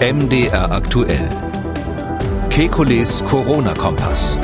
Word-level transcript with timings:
MDR 0.00 0.70
aktuell. 0.70 1.28
Kekules 2.50 3.24
Corona-Kompass. 3.24 4.38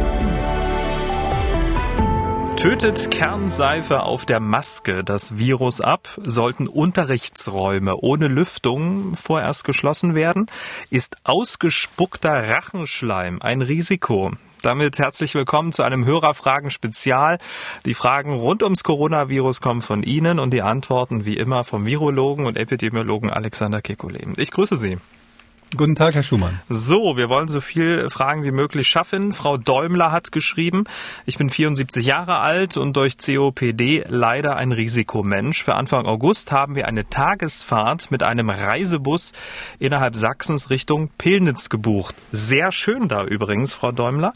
Tötet 2.56 3.12
Kernseife 3.12 4.02
auf 4.02 4.26
der 4.26 4.40
Maske 4.40 5.04
das 5.04 5.38
Virus 5.38 5.80
ab? 5.80 6.08
Sollten 6.24 6.66
Unterrichtsräume 6.66 7.94
ohne 7.94 8.26
Lüftung 8.26 9.14
vorerst 9.14 9.62
geschlossen 9.62 10.16
werden? 10.16 10.46
Ist 10.90 11.18
ausgespuckter 11.22 12.48
Rachenschleim 12.48 13.40
ein 13.40 13.62
Risiko? 13.62 14.32
Damit 14.62 14.98
herzlich 14.98 15.36
willkommen 15.36 15.70
zu 15.70 15.84
einem 15.84 16.04
Hörerfragen-Spezial. 16.04 17.38
Die 17.84 17.94
Fragen 17.94 18.32
rund 18.32 18.64
ums 18.64 18.82
Coronavirus 18.82 19.60
kommen 19.60 19.82
von 19.82 20.02
Ihnen 20.02 20.40
und 20.40 20.52
die 20.52 20.62
Antworten 20.62 21.24
wie 21.24 21.36
immer 21.36 21.62
vom 21.62 21.86
Virologen 21.86 22.44
und 22.44 22.58
Epidemiologen 22.58 23.30
Alexander 23.30 23.78
Kekulé. 23.78 24.36
Ich 24.36 24.50
grüße 24.50 24.76
Sie. 24.76 24.98
Guten 25.76 25.96
Tag, 25.96 26.14
Herr 26.14 26.22
Schumann. 26.22 26.60
So, 26.68 27.16
wir 27.16 27.28
wollen 27.28 27.48
so 27.48 27.60
viel 27.60 28.08
Fragen 28.08 28.44
wie 28.44 28.52
möglich 28.52 28.86
schaffen. 28.86 29.32
Frau 29.32 29.56
Däumler 29.56 30.12
hat 30.12 30.30
geschrieben, 30.30 30.84
ich 31.26 31.36
bin 31.36 31.50
74 31.50 32.06
Jahre 32.06 32.38
alt 32.38 32.76
und 32.76 32.96
durch 32.96 33.18
COPD 33.18 34.04
leider 34.08 34.54
ein 34.56 34.70
Risikomensch. 34.70 35.64
Für 35.64 35.74
Anfang 35.74 36.06
August 36.06 36.52
haben 36.52 36.76
wir 36.76 36.86
eine 36.86 37.08
Tagesfahrt 37.08 38.12
mit 38.12 38.22
einem 38.22 38.50
Reisebus 38.50 39.32
innerhalb 39.80 40.14
Sachsens 40.14 40.70
Richtung 40.70 41.08
Pillnitz 41.18 41.70
gebucht. 41.70 42.14
Sehr 42.30 42.70
schön 42.70 43.08
da 43.08 43.24
übrigens, 43.24 43.74
Frau 43.74 43.90
Däumler. 43.90 44.32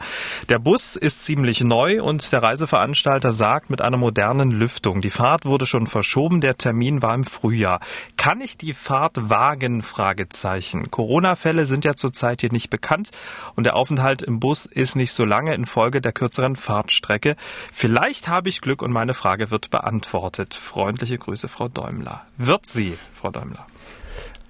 Der 0.48 0.58
Bus 0.58 0.96
ist 0.96 1.22
ziemlich 1.22 1.62
neu 1.62 2.02
und 2.02 2.32
der 2.32 2.42
Reiseveranstalter 2.42 3.32
sagt 3.32 3.70
mit 3.70 3.80
einer 3.80 3.96
modernen 3.96 4.50
Lüftung. 4.50 5.00
Die 5.02 5.10
Fahrt 5.10 5.44
wurde 5.44 5.66
schon 5.66 5.86
verschoben, 5.86 6.40
der 6.40 6.56
Termin 6.56 7.00
war 7.00 7.14
im 7.14 7.24
Frühjahr. 7.24 7.78
Kann 8.16 8.40
ich 8.40 8.56
die 8.56 8.74
Fahrt 8.74 9.30
wagen? 9.30 9.82
Fragezeichen. 9.82 10.90
Corona 10.90 11.27
Corona-Fälle 11.28 11.66
sind 11.66 11.84
ja 11.84 11.94
zurzeit 11.94 12.40
hier 12.40 12.52
nicht 12.52 12.70
bekannt 12.70 13.10
und 13.54 13.64
der 13.64 13.76
Aufenthalt 13.76 14.22
im 14.22 14.40
Bus 14.40 14.64
ist 14.64 14.96
nicht 14.96 15.12
so 15.12 15.26
lange 15.26 15.54
infolge 15.54 16.00
der 16.00 16.12
kürzeren 16.12 16.56
Fahrtstrecke. 16.56 17.36
Vielleicht 17.72 18.28
habe 18.28 18.48
ich 18.48 18.62
Glück 18.62 18.80
und 18.80 18.92
meine 18.92 19.12
Frage 19.12 19.50
wird 19.50 19.68
beantwortet. 19.68 20.54
Freundliche 20.54 21.18
Grüße, 21.18 21.48
Frau 21.48 21.68
Däumler. 21.68 22.22
Wird 22.38 22.66
sie, 22.66 22.96
Frau 23.12 23.30
Däumler? 23.30 23.66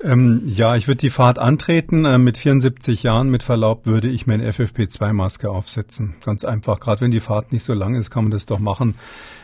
Ähm, 0.01 0.43
ja, 0.47 0.77
ich 0.77 0.87
würde 0.87 0.99
die 0.99 1.11
Fahrt 1.11 1.41
antreten. 1.41 2.05
Äh, 2.05 2.19
mit 2.19 2.39
74 2.39 3.03
Jahren, 3.03 3.31
mit 3.31 3.43
Verlaub, 3.43 3.85
würde 3.85 4.09
ich 4.09 4.29
mir 4.29 4.35
eine 4.35 4.49
FFP2-Maske 4.49 5.51
aufsetzen. 5.51 6.15
Ganz 6.25 6.45
einfach. 6.45 6.79
Gerade 6.79 7.01
wenn 7.01 7.11
die 7.11 7.19
Fahrt 7.19 7.51
nicht 7.53 7.65
so 7.65 7.75
lang 7.75 7.97
ist, 7.97 8.11
kann 8.11 8.25
man 8.25 8.31
das 8.31 8.47
doch 8.47 8.61
machen. 8.61 8.95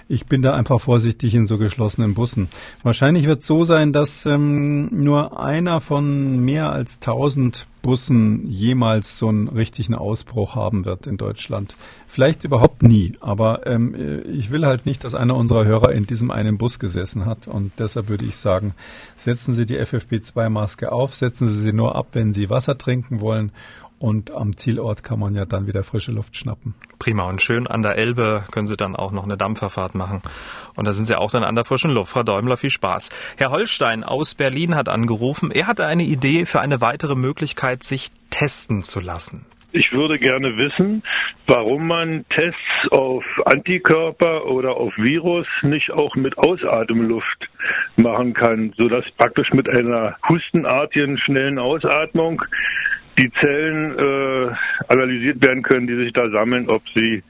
Ich 0.08 0.26
bin 0.26 0.42
da 0.42 0.54
einfach 0.54 0.80
vorsichtig 0.80 1.34
in 1.34 1.46
so 1.46 1.58
geschlossenen 1.58 2.14
Bussen. 2.14 2.48
Wahrscheinlich 2.82 3.26
wird 3.26 3.40
es 3.40 3.46
so 3.46 3.64
sein, 3.64 3.92
dass 3.92 4.26
ähm, 4.26 4.88
nur 4.90 5.40
einer 5.40 5.80
von 5.80 6.44
mehr 6.44 6.70
als 6.70 6.96
1000 6.96 7.66
Bussen 7.84 8.48
jemals 8.48 9.18
so 9.18 9.28
einen 9.28 9.48
richtigen 9.48 9.94
Ausbruch 9.94 10.56
haben 10.56 10.86
wird 10.86 11.06
in 11.06 11.18
Deutschland. 11.18 11.76
Vielleicht 12.08 12.44
überhaupt 12.44 12.82
nie, 12.82 13.12
aber 13.20 13.66
ähm, 13.66 14.24
ich 14.32 14.50
will 14.50 14.64
halt 14.64 14.86
nicht, 14.86 15.04
dass 15.04 15.14
einer 15.14 15.36
unserer 15.36 15.66
Hörer 15.66 15.92
in 15.92 16.06
diesem 16.06 16.30
einen 16.30 16.56
Bus 16.56 16.78
gesessen 16.78 17.26
hat 17.26 17.46
und 17.46 17.72
deshalb 17.78 18.08
würde 18.08 18.24
ich 18.24 18.36
sagen, 18.36 18.72
setzen 19.16 19.52
Sie 19.52 19.66
die 19.66 19.78
FFP2-Maske 19.78 20.92
auf, 20.92 21.14
setzen 21.14 21.48
Sie 21.48 21.60
sie 21.60 21.74
nur 21.74 21.94
ab, 21.94 22.08
wenn 22.12 22.32
Sie 22.32 22.48
Wasser 22.48 22.78
trinken 22.78 23.20
wollen 23.20 23.52
und 24.04 24.32
am 24.32 24.54
Zielort 24.54 25.02
kann 25.02 25.18
man 25.18 25.34
ja 25.34 25.46
dann 25.46 25.66
wieder 25.66 25.82
frische 25.82 26.12
Luft 26.12 26.36
schnappen. 26.36 26.74
Prima. 26.98 27.26
Und 27.26 27.40
schön 27.40 27.66
an 27.66 27.82
der 27.82 27.96
Elbe 27.96 28.44
können 28.52 28.66
Sie 28.66 28.76
dann 28.76 28.94
auch 28.94 29.12
noch 29.12 29.24
eine 29.24 29.38
Dampferfahrt 29.38 29.94
machen. 29.94 30.20
Und 30.76 30.86
da 30.86 30.92
sind 30.92 31.06
Sie 31.06 31.18
auch 31.18 31.30
dann 31.30 31.42
an 31.42 31.54
der 31.54 31.64
frischen 31.64 31.90
Luft. 31.90 32.12
Frau 32.12 32.22
Däumler, 32.22 32.58
viel 32.58 32.68
Spaß. 32.68 33.08
Herr 33.38 33.50
Holstein 33.50 34.04
aus 34.04 34.34
Berlin 34.34 34.74
hat 34.74 34.90
angerufen. 34.90 35.50
Er 35.50 35.66
hatte 35.66 35.86
eine 35.86 36.02
Idee 36.02 36.44
für 36.44 36.60
eine 36.60 36.82
weitere 36.82 37.14
Möglichkeit, 37.14 37.82
sich 37.82 38.10
testen 38.28 38.82
zu 38.82 39.00
lassen. 39.00 39.46
Ich 39.72 39.90
würde 39.90 40.18
gerne 40.18 40.58
wissen, 40.58 41.02
warum 41.46 41.86
man 41.86 42.26
Tests 42.28 42.60
auf 42.90 43.24
Antikörper 43.46 44.44
oder 44.44 44.76
auf 44.76 44.92
Virus 44.98 45.46
nicht 45.62 45.90
auch 45.90 46.14
mit 46.14 46.36
Ausatemluft 46.36 47.48
machen 47.96 48.34
kann, 48.34 48.74
sodass 48.76 49.04
praktisch 49.16 49.50
mit 49.54 49.66
einer 49.66 50.16
hustenartigen 50.28 51.16
schnellen 51.16 51.58
Ausatmung 51.58 52.42
die 53.18 53.30
Zellen 53.40 53.92
äh, 53.98 54.54
analysiert 54.88 55.44
werden 55.44 55.62
können, 55.62 55.86
die 55.86 55.96
sich 55.96 56.12
da 56.12 56.28
sammeln, 56.28 56.68
ob 56.68 56.82
sie 56.94 57.22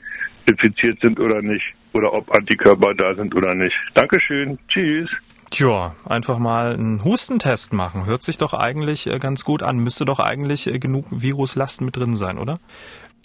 infiziert 0.50 1.00
sind 1.00 1.20
oder 1.20 1.42
nicht 1.42 1.74
oder 1.92 2.12
ob 2.12 2.34
Antikörper 2.34 2.94
da 2.94 3.14
sind 3.14 3.34
oder 3.34 3.54
nicht. 3.54 3.74
Dankeschön. 3.94 4.58
Tschüss. 4.68 5.10
Tja, 5.50 5.94
einfach 6.04 6.38
mal 6.38 6.74
einen 6.74 7.04
Hustentest 7.04 7.72
machen. 7.72 8.06
Hört 8.06 8.24
sich 8.24 8.38
doch 8.38 8.54
eigentlich 8.54 9.06
äh, 9.06 9.18
ganz 9.18 9.44
gut 9.44 9.62
an. 9.62 9.78
Müsste 9.78 10.04
doch 10.04 10.18
eigentlich 10.18 10.66
äh, 10.66 10.78
genug 10.78 11.06
Viruslast 11.10 11.80
mit 11.80 11.96
drin 11.96 12.16
sein, 12.16 12.38
oder? 12.38 12.58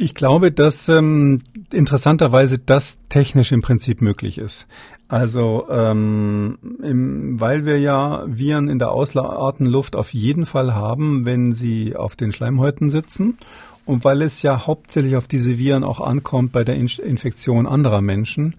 Ich 0.01 0.15
glaube, 0.15 0.53
dass 0.53 0.87
ähm, 0.87 1.41
interessanterweise 1.73 2.57
das 2.57 2.97
technisch 3.09 3.51
im 3.51 3.61
Prinzip 3.61 4.01
möglich 4.01 4.37
ist. 4.37 4.65
Also 5.09 5.67
ähm, 5.69 6.57
im, 6.81 7.41
weil 7.41 7.65
wir 7.65 7.79
ja 7.79 8.23
Viren 8.25 8.69
in 8.69 8.79
der 8.79 8.91
Auslatenluft 8.91 9.97
auf 9.97 10.13
jeden 10.13 10.45
Fall 10.45 10.73
haben, 10.73 11.25
wenn 11.25 11.51
sie 11.51 11.97
auf 11.97 12.15
den 12.15 12.31
Schleimhäuten 12.31 12.89
sitzen 12.89 13.39
und 13.83 14.05
weil 14.05 14.21
es 14.21 14.41
ja 14.41 14.67
hauptsächlich 14.67 15.17
auf 15.17 15.27
diese 15.27 15.57
Viren 15.57 15.83
auch 15.83 15.99
ankommt 15.99 16.53
bei 16.53 16.63
der 16.63 16.75
Infektion 16.77 17.67
anderer 17.67 17.99
Menschen, 18.01 18.55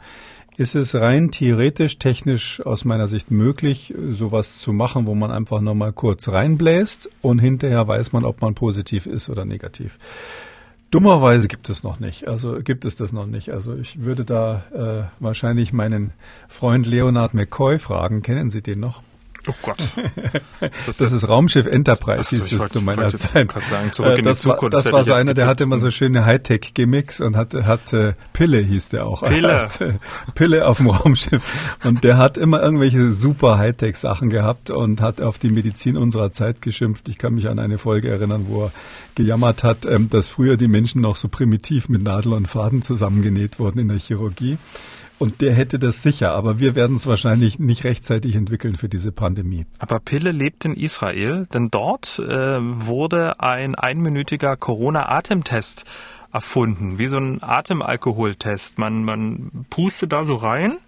ist 0.58 0.74
es 0.74 0.94
rein 0.94 1.30
theoretisch, 1.30 1.98
technisch 1.98 2.60
aus 2.66 2.84
meiner 2.84 3.08
Sicht 3.08 3.30
möglich, 3.30 3.94
sowas 4.10 4.58
zu 4.58 4.74
machen, 4.74 5.06
wo 5.06 5.14
man 5.14 5.30
einfach 5.30 5.62
nochmal 5.62 5.94
kurz 5.94 6.28
reinbläst 6.28 7.08
und 7.22 7.38
hinterher 7.38 7.88
weiß 7.88 8.12
man, 8.12 8.26
ob 8.26 8.42
man 8.42 8.54
positiv 8.54 9.06
ist 9.06 9.30
oder 9.30 9.46
negativ. 9.46 9.98
Dummerweise 10.90 11.46
gibt 11.46 11.68
es 11.68 11.84
noch 11.84 12.00
nicht. 12.00 12.26
Also 12.26 12.60
gibt 12.62 12.84
es 12.84 12.96
das 12.96 13.12
noch 13.12 13.26
nicht. 13.26 13.50
Also 13.50 13.76
ich 13.76 14.02
würde 14.02 14.24
da 14.24 14.64
äh, 14.72 15.22
wahrscheinlich 15.22 15.72
meinen 15.72 16.12
Freund 16.48 16.86
Leonard 16.86 17.32
McCoy 17.32 17.78
fragen. 17.78 18.22
Kennen 18.22 18.50
Sie 18.50 18.60
den 18.60 18.80
noch? 18.80 19.02
Oh 19.48 19.54
Gott. 19.62 19.78
Das, 20.86 20.98
das 20.98 21.12
ist 21.12 21.26
Raumschiff 21.26 21.64
Enterprise, 21.66 22.36
hieß 22.36 22.58
das 22.58 22.72
zu 22.72 22.82
meiner 22.82 23.08
Zeit. 23.08 23.50
Sagen, 23.50 23.92
zurück 23.92 24.18
in 24.18 24.24
das, 24.24 24.38
die 24.38 24.42
Zukunft, 24.42 24.62
war, 24.62 24.82
das 24.82 24.92
war 24.92 25.04
so 25.04 25.14
einer, 25.14 25.32
der 25.32 25.46
hatte 25.46 25.64
immer 25.64 25.78
so 25.78 25.90
schöne 25.90 26.26
Hightech-Gimmicks 26.26 27.22
und 27.22 27.34
hat, 27.34 27.54
hat 27.54 27.92
äh, 27.94 28.12
Pille 28.34 28.58
hieß 28.58 28.90
der 28.90 29.06
auch. 29.06 29.22
Pille. 29.22 29.62
Hat, 29.62 29.80
äh, 29.80 29.94
Pille 30.34 30.66
auf 30.66 30.76
dem 30.76 30.90
Raumschiff. 30.90 31.42
Und 31.82 32.04
der 32.04 32.18
hat 32.18 32.36
immer 32.36 32.62
irgendwelche 32.62 33.12
super 33.12 33.56
Hightech-Sachen 33.56 34.28
gehabt 34.28 34.68
und 34.70 35.00
hat 35.00 35.22
auf 35.22 35.38
die 35.38 35.50
Medizin 35.50 35.96
unserer 35.96 36.32
Zeit 36.32 36.60
geschimpft. 36.60 37.08
Ich 37.08 37.16
kann 37.16 37.34
mich 37.34 37.48
an 37.48 37.58
eine 37.58 37.78
Folge 37.78 38.10
erinnern, 38.10 38.46
wo 38.48 38.64
er 38.64 38.72
gejammert 39.14 39.64
hat, 39.64 39.86
ähm, 39.86 40.10
dass 40.10 40.28
früher 40.28 40.56
die 40.58 40.68
Menschen 40.68 41.00
noch 41.00 41.16
so 41.16 41.28
primitiv 41.28 41.88
mit 41.88 42.02
Nadel 42.02 42.34
und 42.34 42.48
Faden 42.48 42.82
zusammengenäht 42.82 43.58
wurden 43.58 43.78
in 43.78 43.88
der 43.88 43.98
Chirurgie. 43.98 44.58
Und 45.20 45.42
der 45.42 45.52
hätte 45.52 45.78
das 45.78 46.02
sicher, 46.02 46.32
aber 46.32 46.60
wir 46.60 46.74
werden 46.74 46.96
es 46.96 47.06
wahrscheinlich 47.06 47.58
nicht 47.58 47.84
rechtzeitig 47.84 48.36
entwickeln 48.36 48.76
für 48.76 48.88
diese 48.88 49.12
Pandemie. 49.12 49.66
Aber 49.78 50.00
Pille 50.00 50.32
lebt 50.32 50.64
in 50.64 50.72
Israel, 50.72 51.46
denn 51.52 51.68
dort 51.70 52.18
äh, 52.18 52.58
wurde 52.58 53.38
ein 53.38 53.74
einminütiger 53.74 54.56
Corona-Atemtest 54.56 55.84
erfunden, 56.32 56.98
wie 56.98 57.08
so 57.08 57.18
ein 57.18 57.42
Atemalkoholtest. 57.42 58.78
Man, 58.78 59.04
man 59.04 59.66
pustet 59.68 60.14
da 60.14 60.24
so 60.24 60.36
rein 60.36 60.78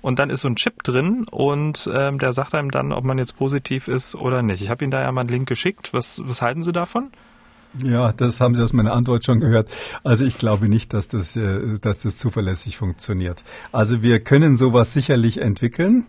und 0.00 0.20
dann 0.20 0.30
ist 0.30 0.42
so 0.42 0.48
ein 0.48 0.54
Chip 0.54 0.84
drin 0.84 1.26
und 1.28 1.90
ähm, 1.92 2.20
der 2.20 2.32
sagt 2.32 2.54
einem 2.54 2.70
dann, 2.70 2.92
ob 2.92 3.02
man 3.02 3.18
jetzt 3.18 3.36
positiv 3.36 3.88
ist 3.88 4.14
oder 4.14 4.42
nicht. 4.42 4.62
Ich 4.62 4.70
habe 4.70 4.84
Ihnen 4.84 4.92
da 4.92 5.02
ja 5.02 5.10
mal 5.10 5.22
einen 5.22 5.30
Link 5.30 5.48
geschickt. 5.48 5.92
Was, 5.92 6.22
was 6.24 6.40
halten 6.40 6.62
Sie 6.62 6.70
davon? 6.70 7.10
Ja, 7.84 8.12
das 8.12 8.40
haben 8.40 8.54
Sie 8.54 8.62
aus 8.62 8.72
meiner 8.72 8.92
Antwort 8.92 9.24
schon 9.24 9.40
gehört. 9.40 9.68
Also 10.02 10.24
ich 10.24 10.38
glaube 10.38 10.68
nicht, 10.68 10.92
dass 10.92 11.08
das, 11.08 11.36
äh, 11.36 11.78
dass 11.80 11.98
das 12.00 12.18
zuverlässig 12.18 12.76
funktioniert. 12.76 13.44
Also 13.72 14.02
wir 14.02 14.20
können 14.20 14.56
sowas 14.56 14.92
sicherlich 14.92 15.40
entwickeln. 15.40 16.06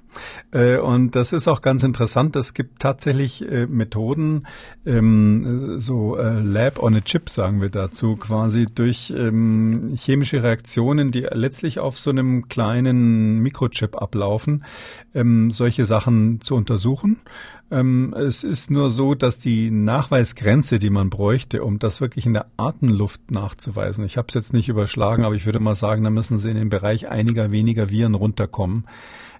Äh, 0.52 0.78
und 0.78 1.16
das 1.16 1.34
ist 1.34 1.48
auch 1.48 1.62
ganz 1.62 1.84
interessant. 1.84 2.36
Es 2.36 2.54
gibt 2.54 2.80
tatsächlich 2.80 3.42
äh, 3.42 3.66
Methoden, 3.68 4.48
ähm, 4.86 5.80
so 5.80 6.16
Lab 6.18 6.82
on 6.82 6.96
a 6.96 7.02
Chip 7.02 7.30
sagen 7.30 7.62
wir 7.62 7.70
dazu, 7.70 8.16
quasi 8.16 8.66
durch 8.66 9.14
ähm, 9.16 9.94
chemische 9.96 10.44
Reaktionen, 10.44 11.12
die 11.12 11.28
letztlich 11.32 11.80
auf 11.80 11.98
so 11.98 12.10
einem 12.10 12.48
kleinen 12.48 13.40
Mikrochip 13.40 13.96
ablaufen, 13.96 14.64
ähm, 15.14 15.52
solche 15.52 15.86
Sachen 15.86 16.42
zu 16.42 16.56
untersuchen. 16.56 17.20
Es 17.70 18.44
ist 18.46 18.72
nur 18.72 18.90
so, 18.90 19.14
dass 19.14 19.40
die 19.40 19.72
Nachweisgrenze, 19.72 20.80
die 20.80 20.90
man 20.90 21.10
bräuchte, 21.10 21.64
um 21.64 21.80
das 21.80 22.00
wirklich 22.00 22.26
in 22.26 22.34
der 22.34 22.46
Atemluft 22.56 23.30
nachzuweisen. 23.30 24.06
Ich 24.06 24.18
habe 24.18 24.28
es 24.30 24.36
jetzt 24.36 24.54
nicht 24.54 24.70
überschlagen, 24.70 25.26
aber 25.26 25.36
ich 25.36 25.46
würde 25.46 25.60
mal 25.60 25.76
sagen, 25.76 26.04
da 26.04 26.10
müssen 26.10 26.38
Sie 26.38 26.50
in 26.50 26.56
den 26.56 26.70
Bereich 26.70 27.10
einiger 27.10 27.52
weniger 27.52 27.90
Viren 27.90 28.16
runterkommen. 28.16 28.86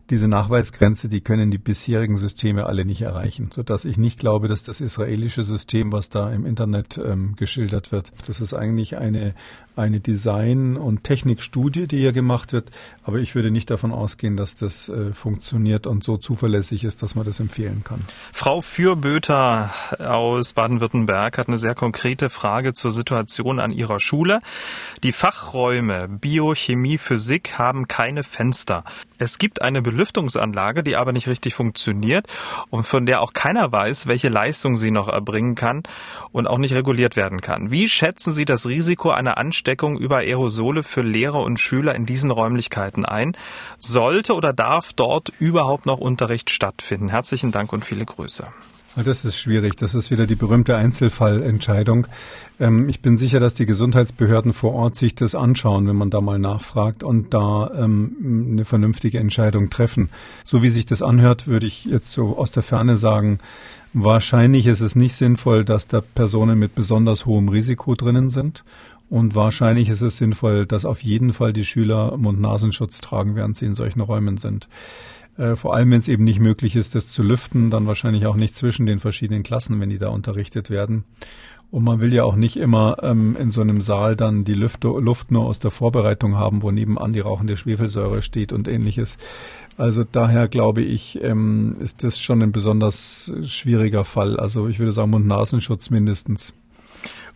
Diese 0.10 0.28
Nachweisgrenze, 0.28 1.08
die 1.10 1.22
können 1.22 1.52
die 1.52 1.58
bisherigen 1.58 2.18
Systeme 2.18 2.66
alle 2.66 2.86
nicht 2.86 3.02
erreichen, 3.02 3.50
sodass 3.54 3.84
ich 3.84 3.98
nicht 3.98 4.20
glaube, 4.20 4.48
dass 4.48 4.64
das 4.64 4.80
israelische 4.80 5.44
System, 5.44 5.92
was 5.92 6.10
da 6.10 6.32
im 6.32 6.46
Internet 6.46 6.98
ähm, 6.98 7.36
geschildert 7.36 7.92
wird, 7.92 8.12
das 8.26 8.40
ist 8.40 8.54
eigentlich 8.54 8.98
eine 8.98 9.36
eine 9.78 10.00
Design- 10.00 10.76
und 10.76 11.04
Technikstudie, 11.04 11.88
die 11.88 11.98
hier 11.98 12.12
gemacht 12.12 12.52
wird. 12.52 12.72
Aber 13.04 13.20
ich 13.20 13.36
würde 13.36 13.52
nicht 13.52 13.70
davon 13.70 13.92
ausgehen, 13.92 14.36
dass 14.36 14.56
das 14.56 14.90
äh, 14.90 15.14
funktioniert 15.14 15.86
und 15.86 16.04
so 16.04 16.18
zuverlässig 16.18 16.84
ist, 16.84 17.04
dass 17.04 17.16
man 17.16 17.26
das 17.26 17.40
empfehlen 17.40 17.84
kann. 17.84 18.02
Frau 18.34 18.62
Fürböter 18.62 19.70
aus 20.00 20.54
Baden-Württemberg 20.54 21.38
hat 21.38 21.48
eine 21.48 21.60
sehr 21.60 21.76
konkrete 21.76 22.30
Frage 22.30 22.74
zur 22.74 22.92
Situation 22.92 23.60
an 23.60 23.72
ihrer 23.72 24.00
Schule. 24.00 24.42
Die 25.04 25.12
Fachräume 25.12 26.08
Biochemie, 26.08 26.98
Physik 26.98 27.60
haben 27.60 27.88
keine 27.88 28.24
Fenster. 28.24 28.84
Es 29.20 29.38
gibt 29.38 29.62
eine 29.62 29.82
Belüftungsanlage, 29.82 30.84
die 30.84 30.96
aber 30.96 31.12
nicht 31.12 31.28
richtig 31.28 31.54
funktioniert 31.54 32.28
und 32.70 32.86
von 32.86 33.06
der 33.06 33.22
auch 33.22 33.34
keiner 33.34 33.72
weiß, 33.72 34.08
welche 34.08 34.30
Leistung 34.30 34.78
sie 34.78 34.92
noch 34.92 35.08
erbringen 35.08 35.56
kann 35.56 35.84
und 36.32 36.48
auch 36.48 36.58
nicht 36.58 36.74
reguliert 36.74 37.16
werden 37.16 37.42
kann. 37.42 37.72
Wie 37.72 37.88
schätzen 37.88 38.32
Sie 38.32 38.46
das 38.46 38.68
Risiko 38.68 39.10
einer 39.12 39.38
Ansteckung 39.38 39.67
über 39.76 40.18
Aerosole 40.18 40.84
für 40.84 41.02
Lehrer 41.02 41.42
und 41.44 41.60
Schüler 41.60 41.96
in 41.96 42.06
diesen 42.06 42.32
Räumlichkeiten 42.32 43.06
ein? 43.06 43.36
Sollte 43.80 44.34
oder 44.34 44.54
darf 44.54 44.94
dort 44.94 45.34
überhaupt 45.40 45.86
noch 45.86 46.00
Unterricht 46.00 46.50
stattfinden? 46.50 47.10
Herzlichen 47.10 47.52
Dank 47.52 47.74
und 47.74 47.84
viele 47.84 48.06
Grüße. 48.06 48.48
Das 49.06 49.24
ist 49.24 49.38
schwierig. 49.38 49.76
Das 49.78 49.94
ist 49.94 50.10
wieder 50.10 50.26
die 50.26 50.36
berühmte 50.36 50.76
Einzelfallentscheidung. 50.76 52.08
Ähm, 52.60 52.90
ich 52.90 53.02
bin 53.02 53.18
sicher, 53.20 53.40
dass 53.40 53.54
die 53.54 53.68
Gesundheitsbehörden 53.68 54.54
vor 54.54 54.74
Ort 54.74 54.96
sich 54.96 55.14
das 55.14 55.36
anschauen, 55.36 55.88
wenn 55.88 55.96
man 55.96 56.10
da 56.10 56.20
mal 56.20 56.40
nachfragt 56.40 57.04
und 57.04 57.32
da 57.34 57.70
ähm, 57.76 58.50
eine 58.54 58.66
vernünftige 58.66 59.20
Entscheidung 59.20 59.70
treffen. 59.70 60.10
So 60.44 60.64
wie 60.64 60.70
sich 60.70 60.88
das 60.88 61.04
anhört, 61.04 61.48
würde 61.48 61.68
ich 61.68 61.86
jetzt 61.86 62.12
so 62.12 62.38
aus 62.38 62.52
der 62.52 62.64
Ferne 62.64 62.98
sagen, 62.98 63.38
wahrscheinlich 63.94 64.66
ist 64.66 64.82
es 64.82 64.96
nicht 64.96 65.16
sinnvoll, 65.16 65.64
dass 65.64 65.88
da 65.88 66.02
Personen 66.02 66.58
mit 66.58 66.74
besonders 66.74 67.28
hohem 67.28 67.50
Risiko 67.50 67.94
drinnen 67.94 68.32
sind. 68.32 68.64
Und 69.10 69.36
wahrscheinlich 69.36 69.90
ist 69.90 70.02
es 70.02 70.18
sinnvoll, 70.18 70.66
dass 70.66 70.86
auf 70.86 71.02
jeden 71.02 71.32
Fall 71.32 71.54
die 71.54 71.66
Schüler 71.66 72.18
Mund-Nasenschutz 72.18 73.00
tragen, 73.00 73.36
während 73.36 73.56
sie 73.56 73.66
in 73.66 73.74
solchen 73.74 74.02
Räumen 74.02 74.38
sind. 74.38 74.68
Äh, 75.38 75.56
vor 75.56 75.76
allem, 75.76 75.92
wenn 75.92 76.00
es 76.00 76.08
eben 76.08 76.24
nicht 76.24 76.40
möglich 76.40 76.76
ist, 76.76 76.96
das 76.96 77.08
zu 77.08 77.22
lüften, 77.22 77.70
dann 77.70 77.88
wahrscheinlich 77.88 78.26
auch 78.26 78.36
nicht 78.36 78.56
zwischen 78.56 78.86
den 78.86 79.00
verschiedenen 79.00 79.44
Klassen, 79.44 79.80
wenn 79.80 79.90
die 79.90 79.98
da 79.98 80.10
unterrichtet 80.10 80.70
werden. 80.70 81.06
Und 81.70 81.84
man 81.84 82.00
will 82.00 82.14
ja 82.14 82.24
auch 82.24 82.36
nicht 82.36 82.56
immer 82.56 82.98
ähm, 83.04 83.36
in 83.38 83.52
so 83.52 83.60
einem 83.60 83.82
Saal 83.82 84.16
dann 84.16 84.46
die 84.46 84.54
Lüfte, 84.54 84.88
Luft 84.88 85.32
nur 85.32 85.46
aus 85.46 85.60
der 85.60 85.72
Vorbereitung 85.72 86.38
haben, 86.38 86.62
wo 86.62 86.72
nebenan 86.72 87.12
die 87.12 87.20
rauchende 87.20 87.58
Schwefelsäure 87.58 88.22
steht 88.22 88.54
und 88.54 88.70
ähnliches. 88.70 89.18
Also 89.76 90.06
daher 90.10 90.48
glaube 90.48 90.82
ich, 90.82 91.22
ähm, 91.22 91.76
ist 91.82 92.06
das 92.06 92.20
schon 92.20 92.42
ein 92.42 92.54
besonders 92.54 93.34
schwieriger 93.44 94.06
Fall. 94.06 94.40
Also 94.40 94.68
ich 94.70 94.80
würde 94.80 94.94
sagen 94.94 95.12
Mund-Nasenschutz 95.12 95.90
mindestens. 95.90 96.54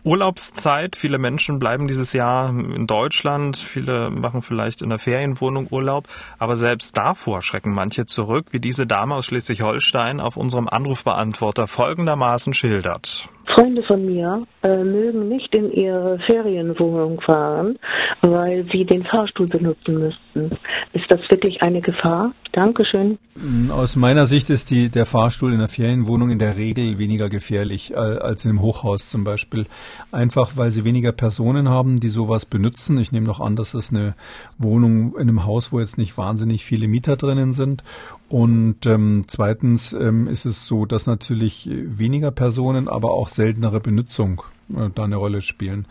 Urlaubszeit. 0.04 0.96
Viele 0.96 1.18
Menschen 1.18 1.58
bleiben 1.58 1.86
dieses 1.86 2.12
Jahr 2.12 2.50
in 2.50 2.86
Deutschland. 2.86 3.56
Viele 3.56 4.10
machen 4.10 4.42
vielleicht 4.42 4.82
in 4.82 4.90
der 4.90 4.98
Ferienwohnung 4.98 5.68
Urlaub. 5.70 6.08
Aber 6.38 6.56
selbst 6.56 6.96
davor 6.96 7.42
schrecken 7.42 7.72
manche 7.72 8.04
zurück, 8.04 8.46
wie 8.50 8.60
diese 8.60 8.86
Dame 8.86 9.14
aus 9.14 9.26
Schleswig-Holstein 9.26 10.20
auf 10.20 10.36
unserem 10.36 10.68
Anrufbeantworter 10.68 11.66
folgendermaßen 11.66 12.54
schildert. 12.54 13.28
Freunde 13.54 13.82
von 13.82 14.04
mir 14.04 14.46
äh, 14.62 14.84
mögen 14.84 15.28
nicht 15.28 15.54
in 15.54 15.70
ihre 15.72 16.18
Ferienwohnung 16.26 17.20
fahren, 17.20 17.78
weil 18.22 18.64
sie 18.72 18.84
den 18.84 19.02
Fahrstuhl 19.02 19.46
benutzen 19.46 19.98
müssten. 19.98 20.31
Ist 20.34 21.10
das 21.10 21.20
wirklich 21.30 21.62
eine 21.62 21.80
Gefahr? 21.80 22.32
Dankeschön. 22.52 23.18
Aus 23.70 23.96
meiner 23.96 24.26
Sicht 24.26 24.50
ist 24.50 24.70
die, 24.70 24.88
der 24.88 25.06
Fahrstuhl 25.06 25.52
in 25.52 25.58
der 25.58 25.68
Ferienwohnung 25.68 26.30
in 26.30 26.38
der 26.38 26.56
Regel 26.56 26.98
weniger 26.98 27.28
gefährlich 27.28 27.92
äh, 27.92 27.96
als 27.96 28.44
im 28.44 28.60
Hochhaus 28.60 29.08
zum 29.08 29.24
Beispiel. 29.24 29.66
Einfach 30.10 30.52
weil 30.56 30.70
sie 30.70 30.84
weniger 30.84 31.12
Personen 31.12 31.68
haben, 31.68 31.98
die 31.98 32.08
sowas 32.08 32.44
benutzen. 32.44 32.98
Ich 32.98 33.12
nehme 33.12 33.26
noch 33.26 33.40
an, 33.40 33.56
dass 33.56 33.74
es 33.74 33.90
eine 33.90 34.14
Wohnung 34.58 35.14
in 35.14 35.22
einem 35.22 35.44
Haus, 35.44 35.72
wo 35.72 35.80
jetzt 35.80 35.98
nicht 35.98 36.16
wahnsinnig 36.18 36.64
viele 36.64 36.88
Mieter 36.88 37.16
drinnen 37.16 37.52
sind. 37.52 37.82
Und 38.28 38.86
ähm, 38.86 39.24
zweitens 39.26 39.92
ähm, 39.92 40.26
ist 40.26 40.44
es 40.44 40.66
so, 40.66 40.86
dass 40.86 41.06
natürlich 41.06 41.68
weniger 41.70 42.30
Personen, 42.30 42.88
aber 42.88 43.12
auch 43.12 43.28
seltenere 43.28 43.80
Benutzung 43.80 44.42
da 44.68 45.04
eine 45.04 45.16
Rolle 45.16 45.40
spielen. 45.40 45.86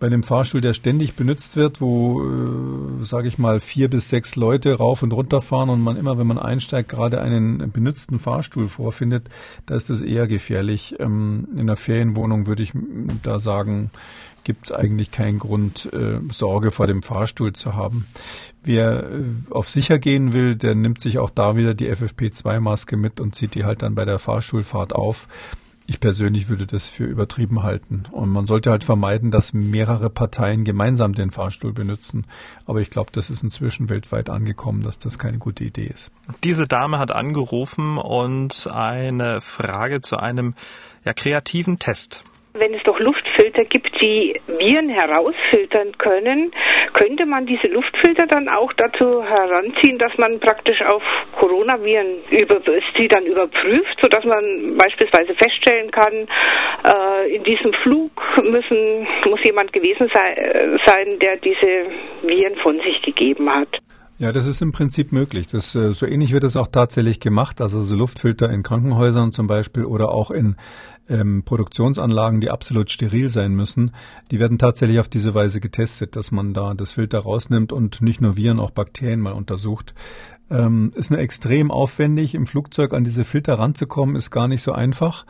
Bei 0.00 0.08
einem 0.08 0.22
Fahrstuhl, 0.22 0.60
der 0.60 0.72
ständig 0.72 1.14
benutzt 1.14 1.56
wird, 1.56 1.80
wo, 1.80 2.22
äh, 2.22 3.04
sage 3.04 3.28
ich 3.28 3.38
mal, 3.38 3.60
vier 3.60 3.88
bis 3.88 4.08
sechs 4.08 4.36
Leute 4.36 4.74
rauf 4.74 5.02
und 5.02 5.12
runter 5.12 5.40
fahren 5.40 5.70
und 5.70 5.82
man 5.82 5.96
immer, 5.96 6.18
wenn 6.18 6.26
man 6.26 6.38
einsteigt, 6.38 6.88
gerade 6.88 7.20
einen 7.20 7.70
benutzten 7.72 8.18
Fahrstuhl 8.18 8.66
vorfindet, 8.66 9.28
da 9.66 9.74
ist 9.74 9.90
das 9.90 10.02
eher 10.02 10.26
gefährlich. 10.26 10.96
Ähm, 10.98 11.48
in 11.52 11.60
einer 11.60 11.76
Ferienwohnung 11.76 12.46
würde 12.46 12.62
ich 12.62 12.72
da 13.22 13.38
sagen, 13.38 13.90
gibt 14.44 14.66
es 14.66 14.72
eigentlich 14.72 15.10
keinen 15.10 15.38
Grund, 15.38 15.88
äh, 15.92 16.20
Sorge 16.30 16.70
vor 16.70 16.86
dem 16.86 17.02
Fahrstuhl 17.02 17.54
zu 17.54 17.74
haben. 17.74 18.06
Wer 18.62 19.10
äh, 19.10 19.24
auf 19.50 19.68
sicher 19.68 19.98
gehen 19.98 20.32
will, 20.32 20.54
der 20.54 20.74
nimmt 20.74 21.00
sich 21.00 21.18
auch 21.18 21.30
da 21.30 21.56
wieder 21.56 21.74
die 21.74 21.90
FFP2-Maske 21.90 22.96
mit 22.96 23.20
und 23.20 23.34
zieht 23.34 23.54
die 23.54 23.64
halt 23.64 23.82
dann 23.82 23.94
bei 23.94 24.04
der 24.04 24.18
Fahrstuhlfahrt 24.18 24.94
auf. 24.94 25.26
Ich 25.86 26.00
persönlich 26.00 26.48
würde 26.48 26.66
das 26.66 26.88
für 26.88 27.04
übertrieben 27.04 27.62
halten. 27.62 28.04
Und 28.10 28.30
man 28.30 28.46
sollte 28.46 28.70
halt 28.70 28.84
vermeiden, 28.84 29.30
dass 29.30 29.52
mehrere 29.52 30.08
Parteien 30.08 30.64
gemeinsam 30.64 31.14
den 31.14 31.30
Fahrstuhl 31.30 31.72
benutzen. 31.72 32.26
Aber 32.64 32.80
ich 32.80 32.88
glaube, 32.88 33.10
das 33.12 33.28
ist 33.28 33.42
inzwischen 33.42 33.90
weltweit 33.90 34.30
angekommen, 34.30 34.82
dass 34.82 34.98
das 34.98 35.18
keine 35.18 35.38
gute 35.38 35.64
Idee 35.64 35.86
ist. 35.86 36.10
Diese 36.42 36.66
Dame 36.66 36.98
hat 36.98 37.10
angerufen 37.12 37.98
und 37.98 38.66
eine 38.72 39.42
Frage 39.42 40.00
zu 40.00 40.16
einem 40.16 40.54
ja, 41.04 41.12
kreativen 41.12 41.78
Test 41.78 42.24
wenn 42.56 42.72
es 42.72 42.82
doch 42.84 43.00
Luftfilter 43.00 43.64
gibt, 43.64 43.90
die 44.00 44.40
Viren 44.46 44.88
herausfiltern 44.88 45.98
können, 45.98 46.52
könnte 46.92 47.26
man 47.26 47.46
diese 47.46 47.66
Luftfilter 47.66 48.28
dann 48.28 48.48
auch 48.48 48.72
dazu 48.74 49.24
heranziehen, 49.24 49.98
dass 49.98 50.16
man 50.18 50.38
praktisch 50.38 50.80
auf 50.82 51.02
Coronaviren 51.40 52.22
über, 52.30 52.60
sie 52.96 53.08
dann 53.08 53.24
überprüft, 53.24 53.98
sodass 54.00 54.24
man 54.24 54.76
beispielsweise 54.78 55.34
feststellen 55.34 55.90
kann, 55.90 56.28
äh, 56.84 57.34
in 57.34 57.42
diesem 57.42 57.72
Flug 57.82 58.12
müssen, 58.44 59.08
muss 59.26 59.42
jemand 59.42 59.72
gewesen 59.72 60.08
sei, 60.14 60.32
äh, 60.34 60.78
sein, 60.86 61.18
der 61.20 61.36
diese 61.38 61.90
Viren 62.22 62.56
von 62.58 62.76
sich 62.76 63.02
gegeben 63.02 63.52
hat. 63.52 63.83
Ja, 64.16 64.30
das 64.30 64.46
ist 64.46 64.62
im 64.62 64.70
Prinzip 64.70 65.10
möglich. 65.10 65.48
Das, 65.48 65.74
äh, 65.74 65.92
so 65.92 66.06
ähnlich 66.06 66.32
wird 66.32 66.44
es 66.44 66.56
auch 66.56 66.68
tatsächlich 66.68 67.18
gemacht. 67.18 67.60
Also 67.60 67.82
so 67.82 67.96
Luftfilter 67.96 68.48
in 68.48 68.62
Krankenhäusern 68.62 69.32
zum 69.32 69.48
Beispiel 69.48 69.84
oder 69.84 70.10
auch 70.10 70.30
in 70.30 70.54
ähm, 71.08 71.42
Produktionsanlagen, 71.44 72.40
die 72.40 72.50
absolut 72.50 72.90
steril 72.90 73.28
sein 73.28 73.54
müssen, 73.54 73.90
die 74.30 74.38
werden 74.38 74.58
tatsächlich 74.58 75.00
auf 75.00 75.08
diese 75.08 75.34
Weise 75.34 75.58
getestet, 75.58 76.14
dass 76.14 76.30
man 76.30 76.54
da 76.54 76.74
das 76.74 76.92
Filter 76.92 77.18
rausnimmt 77.18 77.72
und 77.72 78.02
nicht 78.02 78.20
nur 78.20 78.36
Viren, 78.36 78.60
auch 78.60 78.70
Bakterien 78.70 79.20
mal 79.20 79.32
untersucht. 79.32 79.94
Ähm, 80.48 80.92
ist 80.94 81.10
nur 81.10 81.18
extrem 81.18 81.72
aufwendig. 81.72 82.36
Im 82.36 82.46
Flugzeug 82.46 82.92
an 82.92 83.02
diese 83.02 83.24
Filter 83.24 83.58
ranzukommen, 83.58 84.14
ist 84.14 84.30
gar 84.30 84.46
nicht 84.46 84.62
so 84.62 84.72
einfach. 84.72 85.26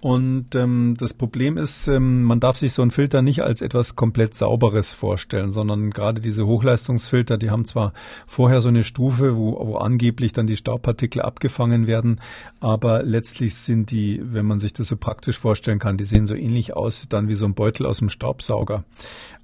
Und 0.00 0.54
ähm, 0.54 0.94
das 0.98 1.14
Problem 1.14 1.56
ist, 1.56 1.88
ähm, 1.88 2.22
man 2.24 2.38
darf 2.38 2.58
sich 2.58 2.74
so 2.74 2.82
einen 2.82 2.90
Filter 2.90 3.22
nicht 3.22 3.42
als 3.42 3.62
etwas 3.62 3.96
komplett 3.96 4.36
Sauberes 4.36 4.92
vorstellen, 4.92 5.50
sondern 5.50 5.90
gerade 5.90 6.20
diese 6.20 6.46
Hochleistungsfilter, 6.46 7.38
die 7.38 7.50
haben 7.50 7.64
zwar 7.64 7.94
vorher 8.26 8.60
so 8.60 8.68
eine 8.68 8.84
Stufe, 8.84 9.36
wo, 9.36 9.58
wo 9.66 9.76
angeblich 9.76 10.34
dann 10.34 10.46
die 10.46 10.56
Staubpartikel 10.56 11.22
abgefangen 11.22 11.86
werden, 11.86 12.20
aber 12.60 13.02
letztlich 13.02 13.54
sind 13.54 13.90
die, 13.90 14.20
wenn 14.22 14.44
man 14.44 14.60
sich 14.60 14.74
das 14.74 14.88
so 14.88 14.96
praktisch 14.96 15.38
vorstellen 15.38 15.78
kann, 15.78 15.96
die 15.96 16.04
sehen 16.04 16.26
so 16.26 16.34
ähnlich 16.34 16.76
aus 16.76 17.06
dann 17.08 17.28
wie 17.28 17.34
so 17.34 17.46
ein 17.46 17.54
Beutel 17.54 17.86
aus 17.86 17.98
dem 17.98 18.10
Staubsauger. 18.10 18.84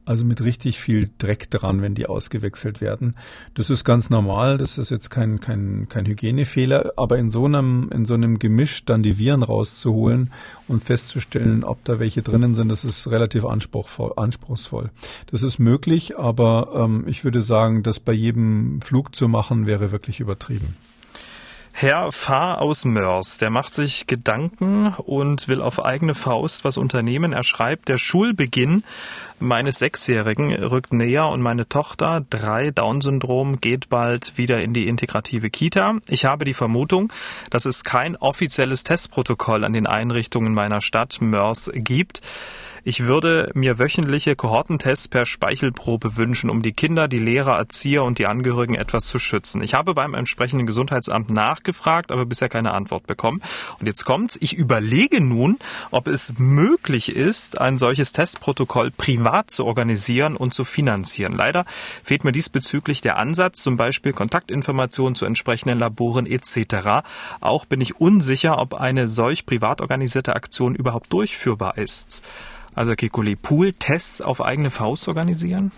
Also 0.04 0.25
mit 0.25 0.42
richtig 0.42 0.80
viel 0.80 1.11
Dreck 1.18 1.49
dran, 1.49 1.80
wenn 1.80 1.94
die 1.94 2.06
ausgewechselt 2.06 2.80
werden. 2.80 3.14
Das 3.54 3.71
ist 3.71 3.85
ganz 3.85 4.11
normal, 4.11 4.59
das 4.59 4.76
ist 4.76 4.90
jetzt 4.90 5.11
kein, 5.11 5.38
kein, 5.38 5.87
kein 5.88 6.06
Hygienefehler, 6.06 6.94
aber 6.97 7.18
in 7.18 7.30
so 7.30 7.44
einem, 7.44 7.88
in 7.92 8.04
so 8.04 8.14
einem 8.14 8.40
Gemisch 8.40 8.85
dann 8.85 9.04
die 9.04 9.16
Viren 9.18 9.44
rauszuholen 9.44 10.30
und 10.68 10.84
festzustellen, 10.84 11.64
ob 11.64 11.84
da 11.84 11.99
welche 11.99 12.22
drinnen 12.22 12.54
sind, 12.54 12.68
das 12.68 12.84
ist 12.84 13.11
relativ 13.11 13.44
anspruchsvoll. 13.44 14.90
Das 15.30 15.42
ist 15.42 15.58
möglich, 15.58 16.18
aber 16.18 16.72
ähm, 16.75 17.04
ich 17.06 17.25
würde 17.25 17.42
sagen, 17.42 17.82
das 17.82 18.00
bei 18.00 18.12
jedem 18.12 18.80
Flug 18.82 19.14
zu 19.14 19.28
machen, 19.28 19.66
wäre 19.66 19.92
wirklich 19.92 20.20
übertrieben. 20.20 20.76
Herr 21.72 22.12
Fahr 22.12 22.60
aus 22.60 22.84
Mörs, 22.84 23.38
der 23.38 23.50
macht 23.50 23.74
sich 23.74 24.06
Gedanken 24.06 24.88
und 24.88 25.48
will 25.48 25.60
auf 25.60 25.84
eigene 25.84 26.14
Faust 26.14 26.64
was 26.64 26.76
unternehmen. 26.76 27.32
Er 27.32 27.42
schreibt, 27.42 27.88
der 27.88 27.96
Schulbeginn 27.96 28.84
meines 29.40 29.78
Sechsjährigen 29.78 30.52
rückt 30.52 30.92
näher 30.92 31.28
und 31.28 31.40
meine 31.40 31.68
Tochter, 31.68 32.24
drei 32.30 32.70
Down-Syndrom, 32.70 33.60
geht 33.60 33.88
bald 33.88 34.38
wieder 34.38 34.62
in 34.62 34.74
die 34.74 34.86
integrative 34.86 35.50
Kita. 35.50 35.98
Ich 36.06 36.24
habe 36.24 36.44
die 36.44 36.54
Vermutung, 36.54 37.12
dass 37.50 37.64
es 37.64 37.82
kein 37.82 38.16
offizielles 38.16 38.84
Testprotokoll 38.84 39.64
an 39.64 39.72
den 39.72 39.86
Einrichtungen 39.86 40.54
meiner 40.54 40.80
Stadt 40.80 41.20
Mörs 41.20 41.70
gibt. 41.74 42.20
Ich 42.84 43.04
würde 43.04 43.48
mir 43.54 43.78
wöchentliche 43.78 44.34
Kohortentests 44.34 45.06
per 45.06 45.24
Speichelprobe 45.24 46.16
wünschen, 46.16 46.50
um 46.50 46.62
die 46.62 46.72
Kinder, 46.72 47.06
die 47.06 47.20
Lehrer, 47.20 47.56
Erzieher 47.56 48.02
und 48.02 48.18
die 48.18 48.26
Angehörigen 48.26 48.74
etwas 48.74 49.06
zu 49.06 49.20
schützen. 49.20 49.62
Ich 49.62 49.74
habe 49.74 49.94
beim 49.94 50.14
entsprechenden 50.14 50.66
Gesundheitsamt 50.66 51.30
nachgefragt, 51.30 52.10
aber 52.10 52.26
bisher 52.26 52.48
keine 52.48 52.72
Antwort 52.74 53.06
bekommen. 53.06 53.40
Und 53.78 53.86
jetzt 53.86 54.04
kommt's. 54.04 54.36
Ich 54.40 54.54
überlege 54.54 55.20
nun, 55.20 55.58
ob 55.92 56.08
es 56.08 56.32
möglich 56.38 57.14
ist, 57.14 57.60
ein 57.60 57.78
solches 57.78 58.10
Testprotokoll 58.10 58.90
privat 58.90 59.52
zu 59.52 59.64
organisieren 59.64 60.34
und 60.34 60.52
zu 60.52 60.64
finanzieren. 60.64 61.36
Leider 61.36 61.66
fehlt 62.02 62.24
mir 62.24 62.32
diesbezüglich 62.32 63.00
der 63.00 63.16
Ansatz, 63.16 63.62
zum 63.62 63.76
Beispiel 63.76 64.12
Kontaktinformationen 64.12 65.14
zu 65.14 65.24
entsprechenden 65.24 65.78
Laboren 65.78 66.26
etc. 66.26 67.06
Auch 67.40 67.64
bin 67.64 67.80
ich 67.80 68.00
unsicher, 68.00 68.58
ob 68.58 68.74
eine 68.74 69.06
solch 69.06 69.46
privat 69.46 69.80
organisierte 69.80 70.34
Aktion 70.34 70.74
überhaupt 70.74 71.12
durchführbar 71.12 71.78
ist. 71.78 72.24
Also 72.74 72.94
Kikuli, 72.94 73.36
Pool-Tests 73.36 74.22
auf 74.22 74.42
eigene 74.42 74.70
Faust 74.70 75.08
organisieren? 75.08 75.72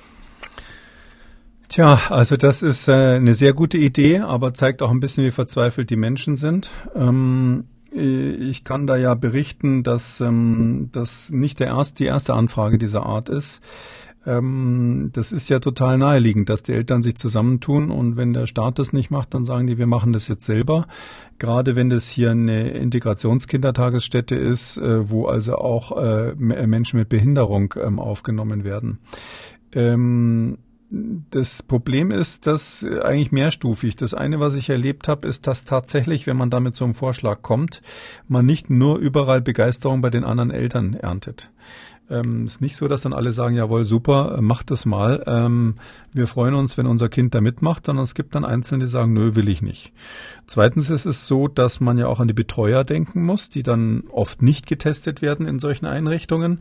Tja, 1.69 1.99
also 2.11 2.37
das 2.37 2.63
ist 2.63 2.89
äh, 2.89 3.17
eine 3.17 3.35
sehr 3.35 3.53
gute 3.53 3.79
Idee, 3.79 4.21
aber 4.21 4.55
zeigt 4.55 4.83
auch 4.83 4.91
ein 4.91 5.01
bisschen, 5.01 5.25
wie 5.25 5.31
verzweifelt 5.31 5.91
die 5.91 5.97
Menschen 5.97 6.37
sind. 6.37 6.71
Ähm, 6.95 7.65
ich 7.91 8.65
kann 8.65 8.87
da 8.87 8.97
ja 8.97 9.15
berichten, 9.15 9.83
dass 9.83 10.21
ähm, 10.21 10.89
das 10.93 11.31
nicht 11.31 11.61
der 11.61 11.69
erste, 11.69 11.99
die 11.99 12.07
erste 12.07 12.35
Anfrage 12.35 12.77
dieser 12.77 13.07
Art 13.07 13.29
ist. 13.29 13.61
Ähm, 14.27 15.11
das 15.13 15.33
ist 15.33 15.51
ja 15.51 15.59
total 15.59 15.99
naheliegend, 15.99 16.49
dass 16.49 16.63
die 16.63 16.73
Eltern 16.73 17.03
sich 17.03 17.17
zusammentun 17.17 17.91
und 17.91 18.17
wenn 18.17 18.33
der 18.33 18.47
Staat 18.47 18.79
das 18.79 18.93
nicht 18.93 19.11
macht, 19.11 19.35
dann 19.35 19.45
sagen 19.45 19.67
die, 19.67 19.79
wir 19.79 19.87
machen 19.87 20.13
das 20.13 20.29
jetzt 20.29 20.45
selber. 20.45 20.87
Gerade 21.39 21.77
wenn 21.77 21.91
das 21.91 22.09
hier 22.09 22.31
eine 22.31 22.71
Integrationskindertagesstätte 22.71 24.37
ist, 24.37 24.79
äh, 24.79 25.11
wo 25.11 25.27
also 25.27 25.57
auch 25.57 25.97
äh, 25.97 26.35
Menschen 26.37 26.99
mit 26.99 27.09
Behinderung 27.09 27.75
ähm, 27.83 27.99
aufgenommen 27.99 28.65
werden. 28.65 28.99
Ähm, 29.73 30.59
das 31.31 31.63
Problem 31.63 32.11
ist, 32.11 32.47
dass 32.47 32.85
eigentlich 32.85 33.33
mehrstufig. 33.33 33.97
Das 33.97 34.15
eine, 34.15 34.39
was 34.39 34.55
ich 34.55 34.71
erlebt 34.71 35.09
habe, 35.09 35.27
ist, 35.27 35.47
dass 35.47 35.65
tatsächlich, 35.65 36.27
wenn 36.27 36.37
man 36.37 36.51
damit 36.51 36.77
so 36.77 36.85
einem 36.85 36.95
Vorschlag 36.95 37.43
kommt, 37.43 37.83
man 38.29 38.47
nicht 38.47 38.71
nur 38.71 38.99
überall 38.99 39.41
Begeisterung 39.41 40.01
bei 40.01 40.11
den 40.11 40.25
anderen 40.25 40.51
Eltern 40.51 40.95
erntet. 40.95 41.51
Ähm, 42.11 42.45
ist 42.45 42.61
nicht 42.61 42.77
so, 42.77 42.87
dass 42.87 43.03
dann 43.03 43.15
alle 43.15 43.33
sagen, 43.33 43.57
jawohl, 43.57 43.85
super, 43.85 44.37
äh, 44.37 44.41
macht 44.43 44.71
das 44.71 44.85
mal. 44.85 45.25
Ähm, 45.27 45.77
wir 46.13 46.27
freuen 46.27 46.55
uns, 46.55 46.77
wenn 46.77 46.87
unser 46.87 47.09
Kind 47.09 47.35
da 47.35 47.41
mitmacht, 47.41 47.87
sondern 47.87 48.05
es 48.05 48.15
gibt 48.15 48.35
dann 48.35 48.45
Einzelne, 48.45 48.85
die 48.85 48.91
sagen, 48.91 49.13
nö, 49.15 49.35
will 49.35 49.49
ich 49.49 49.63
nicht. 49.63 49.93
Zweitens 50.47 50.91
ist 50.91 51.07
es 51.07 51.27
so, 51.27 51.49
dass 51.49 51.81
man 51.81 51.97
ja 51.97 52.07
auch 52.07 52.21
an 52.21 52.29
die 52.29 52.35
Betreuer 52.35 52.85
denken 52.85 53.25
muss, 53.25 53.49
die 53.49 53.63
dann 53.63 54.05
oft 54.11 54.43
nicht 54.43 54.67
getestet 54.67 55.23
werden 55.23 55.47
in 55.47 55.59
solchen 55.59 55.87
Einrichtungen 55.87 56.61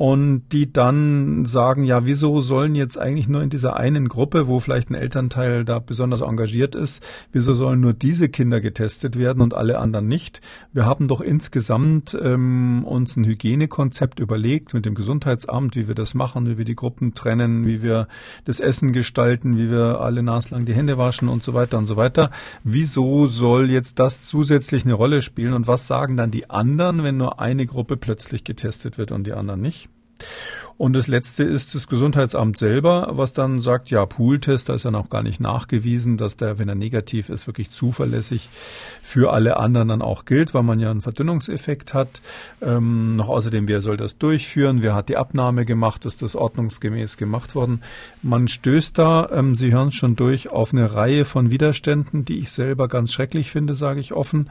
und 0.00 0.44
die 0.52 0.72
dann 0.72 1.44
sagen, 1.44 1.84
ja, 1.84 2.06
wieso 2.06 2.40
sollen 2.40 2.74
jetzt 2.74 2.98
eigentlich 2.98 3.28
nur 3.28 3.42
in 3.42 3.50
dieser 3.50 3.76
einen 3.76 4.08
Gruppe, 4.08 4.48
wo 4.48 4.58
vielleicht 4.58 4.88
ein 4.88 4.94
Elternteil 4.94 5.66
da 5.66 5.78
besonders 5.78 6.22
engagiert 6.22 6.74
ist, 6.74 7.06
wieso 7.32 7.52
sollen 7.52 7.80
nur 7.80 7.92
diese 7.92 8.30
Kinder 8.30 8.62
getestet 8.62 9.18
werden 9.18 9.42
und 9.42 9.52
alle 9.52 9.78
anderen 9.78 10.08
nicht? 10.08 10.40
Wir 10.72 10.86
haben 10.86 11.06
doch 11.06 11.20
insgesamt 11.20 12.18
ähm, 12.18 12.82
uns 12.86 13.14
ein 13.16 13.26
Hygienekonzept 13.26 14.20
überlegt 14.20 14.72
mit 14.80 14.86
dem 14.86 14.94
Gesundheitsamt, 14.94 15.76
wie 15.76 15.88
wir 15.88 15.94
das 15.94 16.14
machen, 16.14 16.48
wie 16.48 16.56
wir 16.56 16.64
die 16.64 16.74
Gruppen 16.74 17.12
trennen, 17.12 17.66
wie 17.66 17.82
wir 17.82 18.08
das 18.46 18.60
Essen 18.60 18.94
gestalten, 18.94 19.58
wie 19.58 19.70
wir 19.70 20.00
alle 20.00 20.22
naslang 20.22 20.64
die 20.64 20.72
Hände 20.72 20.96
waschen 20.96 21.28
und 21.28 21.44
so 21.44 21.52
weiter 21.52 21.76
und 21.76 21.86
so 21.86 21.98
weiter. 21.98 22.30
Wieso 22.64 23.26
soll 23.26 23.70
jetzt 23.70 23.98
das 23.98 24.22
zusätzlich 24.22 24.86
eine 24.86 24.94
Rolle 24.94 25.20
spielen 25.20 25.52
und 25.52 25.68
was 25.68 25.86
sagen 25.86 26.16
dann 26.16 26.30
die 26.30 26.48
anderen, 26.48 27.04
wenn 27.04 27.18
nur 27.18 27.40
eine 27.40 27.66
Gruppe 27.66 27.98
plötzlich 27.98 28.42
getestet 28.42 28.96
wird 28.96 29.12
und 29.12 29.26
die 29.26 29.34
anderen 29.34 29.60
nicht? 29.60 29.90
Und 30.80 30.94
das 30.94 31.08
letzte 31.08 31.44
ist 31.44 31.74
das 31.74 31.88
Gesundheitsamt 31.88 32.58
selber, 32.58 33.10
was 33.10 33.34
dann 33.34 33.60
sagt, 33.60 33.90
ja, 33.90 34.06
Pooltest, 34.06 34.70
da 34.70 34.72
ist 34.72 34.86
ja 34.86 34.90
noch 34.90 35.10
gar 35.10 35.22
nicht 35.22 35.38
nachgewiesen, 35.38 36.16
dass 36.16 36.38
der, 36.38 36.58
wenn 36.58 36.70
er 36.70 36.74
negativ 36.74 37.28
ist, 37.28 37.46
wirklich 37.46 37.70
zuverlässig 37.70 38.48
für 39.02 39.30
alle 39.30 39.58
anderen 39.58 39.88
dann 39.88 40.00
auch 40.00 40.24
gilt, 40.24 40.54
weil 40.54 40.62
man 40.62 40.80
ja 40.80 40.90
einen 40.90 41.02
Verdünnungseffekt 41.02 41.92
hat. 41.92 42.22
Ähm, 42.62 43.14
noch 43.16 43.28
außerdem, 43.28 43.68
wer 43.68 43.82
soll 43.82 43.98
das 43.98 44.16
durchführen? 44.16 44.82
Wer 44.82 44.94
hat 44.94 45.10
die 45.10 45.18
Abnahme 45.18 45.66
gemacht? 45.66 46.06
Ist 46.06 46.22
das 46.22 46.34
ordnungsgemäß 46.34 47.18
gemacht 47.18 47.54
worden? 47.54 47.82
Man 48.22 48.48
stößt 48.48 48.96
da, 48.96 49.28
ähm, 49.32 49.56
Sie 49.56 49.74
hören 49.74 49.88
es 49.88 49.96
schon 49.96 50.16
durch, 50.16 50.48
auf 50.48 50.72
eine 50.72 50.94
Reihe 50.94 51.26
von 51.26 51.50
Widerständen, 51.50 52.24
die 52.24 52.38
ich 52.38 52.52
selber 52.52 52.88
ganz 52.88 53.12
schrecklich 53.12 53.50
finde, 53.50 53.74
sage 53.74 54.00
ich 54.00 54.14
offen. 54.14 54.48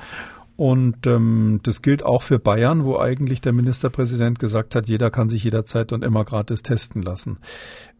Und 0.60 1.08
ähm, 1.08 1.62
das 1.64 1.82
gilt 1.82 2.04
auch 2.04 2.22
für 2.22 2.38
Bayern, 2.38 2.84
wo 2.84 3.00
eigentlich 3.00 3.40
der 3.40 3.54
Ministerpräsident 3.54 4.40
gesagt 4.40 4.76
hat, 4.76 4.90
jeder 4.90 5.10
kann 5.10 5.30
sich 5.30 5.46
jederzeit 5.46 5.94
und 5.94 6.04
immer 6.04 6.26
gratis 6.26 6.64
testen 6.64 7.02
lassen. 7.02 7.38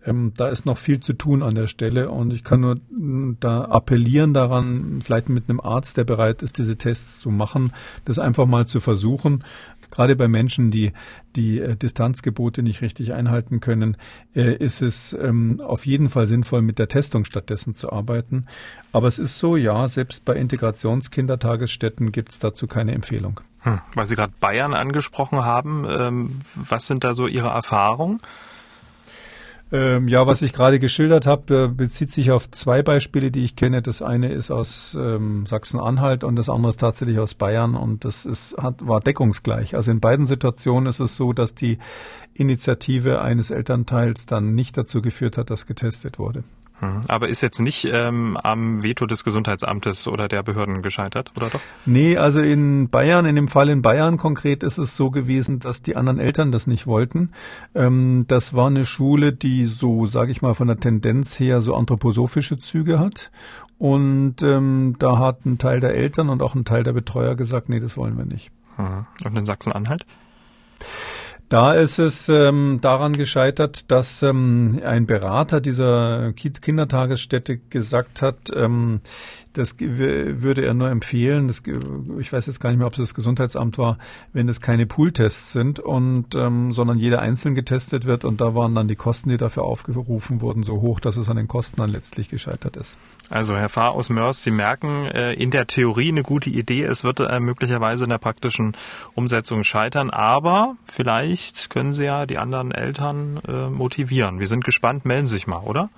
Ähm, 0.04 0.34
da 0.36 0.50
ist 0.50 0.66
noch 0.66 0.78
viel 0.78 1.00
zu 1.00 1.14
tun 1.14 1.42
an 1.42 1.56
der 1.56 1.68
Stelle 1.68 2.10
und 2.10 2.34
ich 2.34 2.44
kann 2.44 2.60
nur 2.60 2.76
mm, 2.76 3.38
da 3.40 3.62
appellieren 3.62 4.34
daran, 4.34 5.00
vielleicht 5.02 5.30
mit 5.30 5.50
einem 5.50 5.62
Arzt, 5.62 5.96
der 5.96 6.04
bereit 6.04 6.42
ist, 6.42 6.58
diese 6.58 6.76
Tests 6.76 7.22
zu 7.22 7.30
machen, 7.30 7.72
das 8.04 8.20
einfach 8.20 8.46
mal 8.46 8.68
zu 8.68 8.82
versuchen. 8.82 9.46
Gerade 9.92 10.16
bei 10.16 10.28
Menschen, 10.28 10.72
die 10.72 10.94
die 11.36 11.60
äh, 11.60 11.76
Distanzgebote 11.76 12.64
nicht 12.64 12.82
richtig 12.82 13.14
einhalten 13.14 13.60
können, 13.60 13.98
äh, 14.36 14.56
ist 14.56 14.82
es 14.82 15.14
ähm, 15.14 15.62
auf 15.62 15.86
jeden 15.86 16.10
Fall 16.10 16.28
sinnvoll, 16.28 16.62
mit 16.62 16.80
der 16.80 16.88
Testung 16.88 17.26
stattdessen 17.26 17.76
zu 17.76 17.92
arbeiten. 17.92 18.46
Aber 18.92 19.08
es 19.08 19.20
ist 19.20 19.38
so, 19.38 19.56
ja, 19.56 19.88
selbst 19.88 20.26
bei 20.26 20.36
Integrationskindertagesstätten 20.36 22.12
gibt 22.12 22.32
es 22.32 22.40
dazu 22.40 22.68
keine 22.68 22.94
Empfehlung. 22.94 23.42
Hm, 23.62 23.80
weil 23.94 24.06
Sie 24.06 24.16
gerade 24.16 24.34
Bayern 24.40 24.74
angesprochen 24.74 25.44
haben, 25.44 25.86
ähm, 25.90 26.42
was 26.56 26.88
sind 26.88 27.04
da 27.04 27.14
so 27.14 27.28
Ihre 27.28 27.50
Erfahrungen? 27.50 28.22
Ähm, 29.72 30.08
ja, 30.08 30.26
was 30.26 30.42
ich 30.42 30.52
gerade 30.52 30.80
geschildert 30.80 31.28
habe, 31.28 31.66
äh, 31.66 31.68
bezieht 31.68 32.12
sich 32.12 32.32
auf 32.32 32.50
zwei 32.50 32.82
Beispiele, 32.82 33.30
die 33.30 33.44
ich 33.44 33.56
kenne. 33.56 33.84
Das 33.84 34.02
eine 34.02 34.32
ist 34.32 34.50
aus 34.50 34.98
ähm, 35.00 35.46
Sachsen-Anhalt 35.46 36.24
und 36.24 36.36
das 36.36 36.50
andere 36.50 36.70
ist 36.70 36.80
tatsächlich 36.80 37.20
aus 37.20 37.36
Bayern 37.36 37.76
und 37.76 38.04
das 38.04 38.26
ist, 38.26 38.58
hat, 38.58 38.88
war 38.88 39.00
deckungsgleich. 39.00 39.76
Also 39.76 39.92
in 39.92 40.00
beiden 40.00 40.26
Situationen 40.26 40.88
ist 40.88 41.00
es 41.00 41.16
so, 41.16 41.34
dass 41.34 41.54
die 41.54 41.78
Initiative 42.34 43.22
eines 43.22 43.52
Elternteils 43.52 44.26
dann 44.26 44.56
nicht 44.56 44.76
dazu 44.76 45.04
geführt 45.04 45.38
hat, 45.38 45.52
dass 45.52 45.68
getestet 45.68 46.18
wurde. 46.18 46.44
Mhm. 46.82 47.02
Aber 47.08 47.28
ist 47.28 47.42
jetzt 47.42 47.60
nicht 47.60 47.88
ähm, 47.92 48.38
am 48.38 48.84
Veto 48.84 49.06
des 49.06 49.24
Gesundheitsamtes 49.24 50.08
oder 50.08 50.28
der 50.28 50.44
Behörden 50.44 50.82
gescheitert, 50.82 51.32
oder 51.36 51.50
doch? 51.50 51.60
Nee, 51.86 52.18
also 52.18 52.42
in 52.42 52.90
Bayern, 52.90 53.26
in 53.26 53.36
dem 53.36 53.48
Fall 53.48 53.70
in 53.70 53.82
Bayern 53.82 54.18
konkret 54.18 54.64
ist 54.64 54.78
es 54.78 54.96
so 54.96 55.10
gewesen, 55.12 55.60
dass 55.60 55.82
die 55.82 55.96
anderen 55.96 56.20
Eltern 56.20 56.52
das 56.52 56.68
nicht 56.68 56.88
wollten. 56.88 57.32
Ähm, 57.76 58.26
das 58.28 58.54
war 58.54 58.68
eine 58.68 58.86
Schule, 58.86 59.34
die 59.34 59.66
so, 59.66 60.06
sage 60.06 60.32
ich 60.32 60.42
mal, 60.42 60.54
von 60.54 60.68
der 60.68 60.80
Tendenz 60.80 61.40
her 61.40 61.62
so 61.62 61.76
anthroposophische 61.76 62.60
Züge 62.60 63.00
hat. 63.00 63.32
Und 63.78 64.42
ähm, 64.44 64.96
da 65.00 65.18
hat 65.20 65.46
ein 65.46 65.58
Teil 65.58 65.80
der 65.80 65.96
Eltern 65.96 66.30
und 66.30 66.42
auch 66.42 66.56
ein 66.56 66.66
Teil 66.66 66.84
der 66.84 66.94
Betreuer 66.94 67.36
gesagt, 67.36 67.70
nee, 67.70 67.80
das 67.80 67.98
wollen 67.98 68.18
wir 68.18 68.26
nicht. 68.26 68.52
Mhm. 68.78 69.06
Und 69.24 69.38
in 69.38 69.46
Sachsen-Anhalt? 69.46 70.06
Da 71.50 71.74
ist 71.74 71.98
es 71.98 72.30
ähm, 72.30 72.78
daran 72.80 73.14
gescheitert, 73.14 73.90
dass 73.90 74.22
ähm, 74.22 74.80
ein 74.86 75.08
Berater 75.08 75.62
dieser 75.62 76.32
Kindertagesstätte 76.34 77.58
gesagt 77.58 78.22
hat, 78.22 78.52
ähm, 78.56 79.02
das 79.54 79.80
würde 79.80 80.64
er 80.64 80.76
nur 80.76 80.90
empfehlen. 80.90 81.48
Das, 81.48 81.64
ich 82.20 82.32
weiß 82.32 82.46
jetzt 82.46 82.60
gar 82.60 82.70
nicht 82.70 82.78
mehr, 82.78 82.86
ob 82.86 82.94
es 82.94 83.00
das 83.00 83.16
Gesundheitsamt 83.16 83.80
war, 83.80 83.98
wenn 84.32 84.48
es 84.48 84.62
keine 84.62 84.86
Pooltests 84.86 85.52
sind 85.52 85.80
und 85.80 86.36
ähm, 86.36 86.72
sondern 86.72 87.00
jeder 87.00 87.20
einzeln 87.20 87.56
getestet 87.56 88.06
wird 88.06 88.26
und 88.26 88.42
da 88.42 88.54
waren 88.54 88.76
dann 88.76 88.88
die 88.88 88.96
Kosten, 88.96 89.30
die 89.30 89.38
dafür 89.38 89.64
aufgerufen 89.64 90.42
wurden, 90.42 90.62
so 90.62 90.82
hoch, 90.82 91.00
dass 91.00 91.18
es 91.18 91.30
an 91.30 91.38
den 91.38 91.48
Kosten 91.48 91.78
dann 91.78 91.92
letztlich 91.92 92.30
gescheitert 92.30 92.78
ist. 92.78 92.96
Also 93.32 93.56
Herr 93.56 93.70
Fahr 93.70 93.92
aus 93.92 94.10
Mörs, 94.10 94.44
Sie 94.44 94.52
merken 94.52 95.06
äh, 95.06 95.34
in 95.34 95.50
der 95.50 95.66
Theorie 95.66 96.10
eine 96.10 96.24
gute 96.24 96.52
Idee. 96.52 96.84
Es 96.84 97.04
wird 97.04 97.20
äh, 97.20 97.40
möglicherweise 97.40 98.04
in 98.04 98.12
der 98.12 98.18
praktischen 98.20 98.78
Umsetzung 99.16 99.64
scheitern, 99.64 100.12
aber 100.12 100.76
vielleicht 100.86 101.39
können 101.70 101.94
Sie 101.94 102.06
ja 102.06 102.26
die 102.26 102.38
anderen 102.38 102.72
Eltern 102.72 103.40
äh, 103.48 103.70
motivieren. 103.70 104.40
Wir 104.40 104.48
sind 104.48 104.64
gespannt. 104.64 105.06
Melden 105.06 105.28
Sie 105.28 105.36
sich 105.36 105.48
mal, 105.48 105.60
oder? 105.60 105.90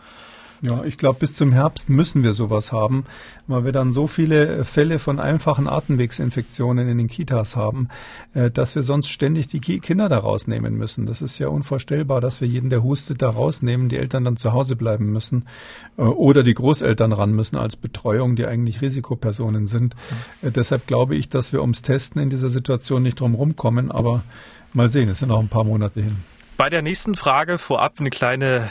Ja, 0.63 0.83
ich 0.83 0.98
glaube, 0.98 1.19
bis 1.19 1.33
zum 1.33 1.51
Herbst 1.51 1.89
müssen 1.89 2.24
wir 2.24 2.33
sowas 2.33 2.71
haben, 2.71 3.05
weil 3.48 3.65
wir 3.65 3.71
dann 3.71 3.93
so 3.93 4.05
viele 4.05 4.63
Fälle 4.63 5.00
von 5.00 5.19
einfachen 5.19 5.67
Atemwegsinfektionen 5.67 6.88
in 6.88 7.00
den 7.00 7.07
Kitas 7.07 7.55
haben, 7.55 7.88
äh, 8.36 8.51
dass 8.51 8.75
wir 8.75 8.83
sonst 8.83 9.10
ständig 9.10 9.48
die 9.48 9.60
Kinder 9.60 10.07
da 10.07 10.19
rausnehmen 10.19 10.75
müssen. 10.75 11.07
Das 11.07 11.24
ist 11.24 11.39
ja 11.39 11.48
unvorstellbar, 11.48 12.21
dass 12.21 12.41
wir 12.41 12.48
jeden, 12.48 12.69
der 12.69 12.83
hustet, 12.83 13.24
da 13.24 13.29
rausnehmen, 13.31 13.89
die 13.89 13.98
Eltern 13.98 14.24
dann 14.24 14.38
zu 14.38 14.53
Hause 14.53 14.75
bleiben 14.75 15.12
müssen 15.12 15.45
äh, 15.98 16.03
oder 16.03 16.43
die 16.43 16.53
Großeltern 16.53 17.12
ran 17.12 17.31
müssen 17.31 17.57
als 17.57 17.75
Betreuung, 17.75 18.36
die 18.36 18.45
eigentlich 18.45 18.81
Risikopersonen 18.81 19.65
sind. 19.67 19.95
Mhm. 20.43 20.53
Deshalb 20.53 20.86
glaube 20.86 21.15
ich, 21.15 21.27
dass 21.27 21.53
wir 21.53 21.62
ums 21.62 21.81
Testen 21.81 22.21
in 22.21 22.29
dieser 22.29 22.50
Situation 22.50 23.01
nicht 23.01 23.19
drum 23.19 23.33
rumkommen, 23.33 23.91
aber 23.91 24.21
mal 24.74 24.88
sehen, 24.88 25.10
es 25.10 25.20
sind 25.20 25.30
noch 25.30 25.40
ein 25.40 25.50
paar 25.50 25.63
Monate 25.63 26.01
hin. 26.01 26.18
Bei 26.58 26.70
der 26.70 26.84
nächsten 26.84 27.16
Frage 27.16 27.58
vorab 27.58 27.94
eine 28.00 28.12
kleine 28.12 28.70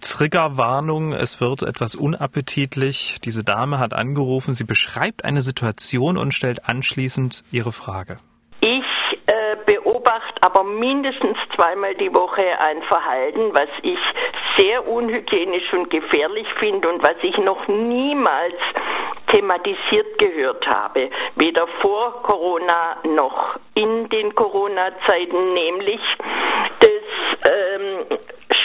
Triggerwarnung. 0.00 1.12
Es 1.12 1.40
wird 1.40 1.62
etwas 1.62 1.96
unappetitlich. 1.96 3.18
Diese 3.24 3.42
Dame 3.42 3.80
hat 3.80 3.94
angerufen. 3.94 4.54
Sie 4.54 4.62
beschreibt 4.62 5.24
eine 5.24 5.40
Situation 5.40 6.18
und 6.18 6.34
stellt 6.34 6.68
anschließend 6.68 7.42
ihre 7.50 7.72
Frage. 7.72 8.18
Ich 8.60 9.18
äh, 9.26 9.56
beobachte 9.66 10.40
aber 10.42 10.62
mindestens 10.62 11.36
zweimal 11.56 11.96
die 11.96 12.14
Woche 12.14 12.44
ein 12.60 12.80
Verhalten, 12.82 13.52
was 13.52 13.68
ich 13.82 13.98
sehr 14.56 14.86
unhygienisch 14.86 15.72
und 15.72 15.90
gefährlich 15.90 16.46
finde 16.60 16.88
und 16.88 17.02
was 17.02 17.16
ich 17.22 17.36
noch 17.38 17.66
niemals 17.66 18.54
thematisiert 19.32 20.18
gehört 20.18 20.66
habe, 20.66 21.10
weder 21.36 21.66
vor 21.80 22.22
Corona 22.22 22.98
noch 23.04 23.56
in 23.74 24.08
den 24.10 24.34
Corona-Zeiten, 24.34 25.54
nämlich 25.54 26.00
das 26.78 27.48
ähm, 27.48 28.18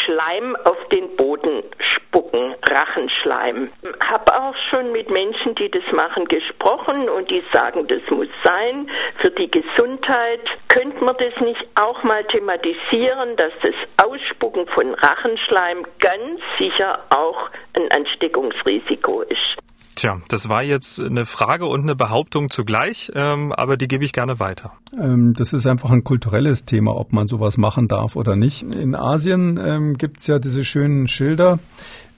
Schleim 0.05 0.55
auf 0.63 0.77
den 0.89 1.15
Boden 1.15 1.63
spucken, 1.79 2.55
Rachenschleim. 2.69 3.69
Habe 3.99 4.33
auch 4.33 4.55
schon 4.69 4.91
mit 4.91 5.09
Menschen, 5.09 5.55
die 5.55 5.69
das 5.69 5.83
machen, 5.91 6.25
gesprochen 6.25 7.09
und 7.09 7.29
die 7.29 7.41
sagen, 7.51 7.87
das 7.87 8.01
muss 8.09 8.27
sein 8.43 8.89
für 9.21 9.31
die 9.31 9.49
Gesundheit. 9.49 10.41
Könnte 10.69 11.03
man 11.03 11.15
das 11.17 11.39
nicht 11.41 11.65
auch 11.75 12.03
mal 12.03 12.23
thematisieren, 12.25 13.35
dass 13.35 13.53
das 13.61 13.75
Ausspucken 14.05 14.67
von 14.67 14.93
Rachenschleim 14.93 15.85
ganz 15.99 16.41
sicher 16.57 17.03
auch 17.09 17.49
ein 17.73 17.89
Ansteckungsrisiko 17.91 19.21
ist? 19.23 19.66
Tja, 19.97 20.21
das 20.27 20.47
war 20.47 20.61
jetzt 20.61 20.99
eine 20.99 21.25
Frage 21.25 21.65
und 21.65 21.81
eine 21.81 21.95
Behauptung 21.95 22.51
zugleich, 22.51 23.11
ähm, 23.15 23.51
aber 23.51 23.77
die 23.77 23.87
gebe 23.87 24.05
ich 24.05 24.13
gerne 24.13 24.39
weiter. 24.39 24.73
Ähm, 24.95 25.33
das 25.33 25.53
ist 25.53 25.65
einfach 25.65 25.89
ein 25.89 26.03
kulturelles 26.03 26.65
Thema, 26.65 26.95
ob 26.95 27.13
man 27.13 27.27
sowas 27.27 27.57
machen 27.57 27.87
darf 27.87 28.15
oder 28.15 28.35
nicht. 28.35 28.61
In 28.61 28.95
Asien 28.95 29.59
ähm, 29.59 29.97
gibt's 29.97 30.27
ja 30.27 30.37
diese 30.37 30.63
schönen 30.63 31.07
Schilder, 31.07 31.57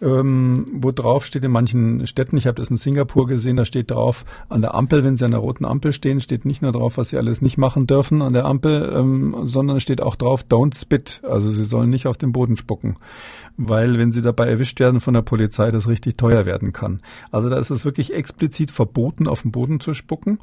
ähm, 0.01 0.65
wo 0.73 0.91
drauf 0.91 1.25
steht 1.25 1.43
in 1.43 1.51
manchen 1.51 2.07
Städten, 2.07 2.37
ich 2.37 2.47
habe 2.47 2.55
das 2.55 2.69
in 2.69 2.77
Singapur 2.77 3.27
gesehen, 3.27 3.57
da 3.57 3.65
steht 3.65 3.91
drauf, 3.91 4.25
an 4.47 4.61
der 4.61 4.75
Ampel, 4.75 5.03
wenn 5.03 5.17
Sie 5.17 5.25
an 5.25 5.31
der 5.31 5.39
roten 5.39 5.65
Ampel 5.65 5.93
stehen, 5.93 6.21
steht 6.21 6.45
nicht 6.45 6.61
nur 6.61 6.71
drauf, 6.71 6.97
was 6.97 7.09
Sie 7.09 7.17
alles 7.17 7.41
nicht 7.41 7.57
machen 7.57 7.87
dürfen 7.87 8.21
an 8.21 8.33
der 8.33 8.45
Ampel, 8.45 8.93
ähm, 8.95 9.35
sondern 9.43 9.79
steht 9.79 10.01
auch 10.01 10.15
drauf, 10.15 10.45
don't 10.49 10.79
spit, 10.79 11.21
also 11.23 11.49
Sie 11.49 11.65
sollen 11.65 11.89
nicht 11.89 12.07
auf 12.07 12.17
den 12.17 12.31
Boden 12.31 12.57
spucken, 12.57 12.97
weil 13.57 13.97
wenn 13.97 14.11
Sie 14.11 14.21
dabei 14.21 14.47
erwischt 14.47 14.79
werden 14.79 15.01
von 15.01 15.13
der 15.13 15.21
Polizei, 15.21 15.71
das 15.71 15.87
richtig 15.87 16.17
teuer 16.17 16.45
werden 16.45 16.73
kann. 16.73 17.01
Also 17.31 17.49
da 17.49 17.57
ist 17.57 17.69
es 17.69 17.85
wirklich 17.85 18.13
explizit 18.13 18.71
verboten, 18.71 19.27
auf 19.27 19.41
den 19.41 19.51
Boden 19.51 19.79
zu 19.79 19.93
spucken. 19.93 20.39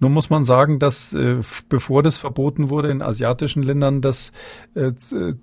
Nun 0.00 0.12
muss 0.12 0.30
man 0.30 0.44
sagen, 0.44 0.78
dass 0.78 1.14
äh, 1.14 1.36
bevor 1.68 2.02
das 2.02 2.18
verboten 2.18 2.70
wurde 2.70 2.90
in 2.90 3.02
asiatischen 3.02 3.62
Ländern, 3.62 4.00
das 4.00 4.32
äh, 4.74 4.92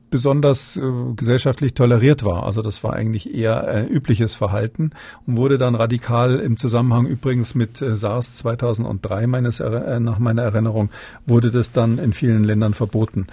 besonders 0.09 0.77
äh, 0.77 0.81
gesellschaftlich 1.15 1.73
toleriert 1.73 2.23
war. 2.23 2.43
Also 2.43 2.61
das 2.61 2.83
war 2.83 2.93
eigentlich 2.93 3.33
eher 3.33 3.54
äh, 3.61 3.85
übliches 3.85 4.35
Verhalten 4.35 4.91
und 5.25 5.37
wurde 5.37 5.57
dann 5.57 5.75
radikal 5.75 6.39
im 6.39 6.57
Zusammenhang 6.57 7.05
übrigens 7.05 7.55
mit 7.55 7.81
äh, 7.81 7.95
SARS 7.95 8.37
2003 8.37 9.27
meines 9.27 9.59
äh, 9.59 9.99
nach 9.99 10.19
meiner 10.19 10.43
Erinnerung 10.43 10.89
wurde 11.25 11.51
das 11.51 11.71
dann 11.71 11.97
in 11.97 12.13
vielen 12.13 12.43
Ländern 12.43 12.73
verboten. 12.73 13.27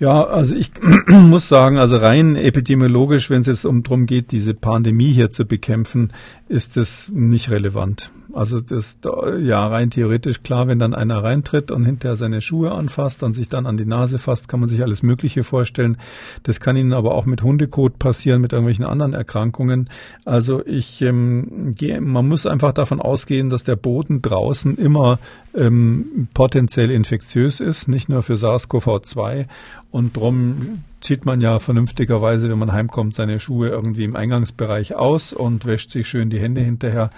Ja, 0.00 0.24
also 0.24 0.56
ich 0.56 0.72
muss 1.08 1.48
sagen, 1.48 1.78
also 1.78 1.98
rein 1.98 2.34
epidemiologisch, 2.34 3.28
wenn 3.28 3.42
es 3.42 3.48
jetzt 3.48 3.66
um 3.66 3.82
drum 3.82 4.06
geht, 4.06 4.32
diese 4.32 4.54
Pandemie 4.54 5.12
hier 5.12 5.30
zu 5.30 5.44
bekämpfen, 5.44 6.12
ist 6.50 6.76
es 6.76 7.08
nicht 7.14 7.48
relevant. 7.50 8.10
Also 8.32 8.60
das 8.60 8.98
ja 9.40 9.66
rein 9.68 9.90
theoretisch 9.90 10.42
klar, 10.42 10.66
wenn 10.66 10.80
dann 10.80 10.94
einer 10.94 11.22
reintritt 11.22 11.70
und 11.70 11.84
hinterher 11.84 12.16
seine 12.16 12.40
Schuhe 12.40 12.72
anfasst 12.72 13.22
und 13.22 13.34
sich 13.34 13.48
dann 13.48 13.66
an 13.66 13.76
die 13.76 13.84
Nase 13.84 14.18
fasst, 14.18 14.48
kann 14.48 14.58
man 14.58 14.68
sich 14.68 14.82
alles 14.82 15.04
Mögliche 15.04 15.44
vorstellen. 15.44 15.96
Das 16.42 16.58
kann 16.60 16.76
Ihnen 16.76 16.92
aber 16.92 17.14
auch 17.14 17.24
mit 17.24 17.42
Hundekot 17.42 18.00
passieren, 18.00 18.40
mit 18.40 18.52
irgendwelchen 18.52 18.84
anderen 18.84 19.14
Erkrankungen. 19.14 19.88
Also 20.24 20.64
ich 20.66 21.02
ähm, 21.02 21.72
gehe, 21.76 22.00
man 22.00 22.26
muss 22.28 22.46
einfach 22.46 22.72
davon 22.72 23.00
ausgehen, 23.00 23.48
dass 23.48 23.62
der 23.62 23.76
Boden 23.76 24.20
draußen 24.20 24.76
immer 24.76 25.20
ähm, 25.54 26.28
potenziell 26.34 26.90
infektiös 26.90 27.60
ist, 27.60 27.86
nicht 27.86 28.08
nur 28.08 28.22
für 28.22 28.34
SARS-CoV-2 28.34 29.46
und 29.92 30.16
drum 30.16 30.80
zieht 31.00 31.24
man 31.24 31.40
ja 31.40 31.58
vernünftigerweise, 31.58 32.50
wenn 32.50 32.58
man 32.58 32.72
heimkommt, 32.72 33.14
seine 33.14 33.40
Schuhe 33.40 33.68
irgendwie 33.68 34.04
im 34.04 34.16
Eingangsbereich 34.16 34.94
aus 34.94 35.32
und 35.32 35.64
wäscht 35.66 35.90
sich 35.90 36.08
schön 36.08 36.30
die 36.30 36.40
Hände 36.40 36.60
hinterher, 36.60 37.10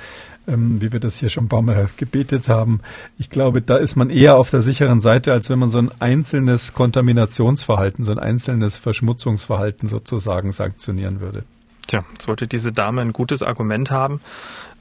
ähm, 0.46 0.80
wie 0.80 0.92
wir 0.92 1.00
das 1.00 1.18
hier 1.18 1.28
schon 1.28 1.44
ein 1.44 1.48
paar 1.48 1.62
Mal 1.62 1.88
gebetet 1.96 2.48
haben. 2.48 2.80
Ich 3.18 3.30
glaube, 3.30 3.62
da 3.62 3.76
ist 3.76 3.96
man 3.96 4.10
eher 4.10 4.36
auf 4.36 4.50
der 4.50 4.62
sicheren 4.62 5.00
Seite, 5.00 5.32
als 5.32 5.50
wenn 5.50 5.58
man 5.58 5.70
so 5.70 5.78
ein 5.78 5.90
einzelnes 6.00 6.74
Kontaminationsverhalten, 6.74 8.04
so 8.04 8.12
ein 8.12 8.18
einzelnes 8.18 8.76
Verschmutzungsverhalten 8.76 9.88
sozusagen 9.88 10.52
sanktionieren 10.52 11.20
würde. 11.20 11.44
Tja, 11.88 12.04
sollte 12.20 12.46
diese 12.46 12.72
Dame 12.72 13.00
ein 13.00 13.12
gutes 13.12 13.42
Argument 13.42 13.90
haben. 13.90 14.20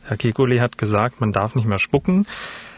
Herr 0.04 0.18
Kekulé 0.18 0.60
hat 0.60 0.78
gesagt, 0.78 1.22
man 1.22 1.32
darf 1.32 1.56
nicht 1.56 1.68
mehr 1.68 1.80
spucken. 1.80 2.26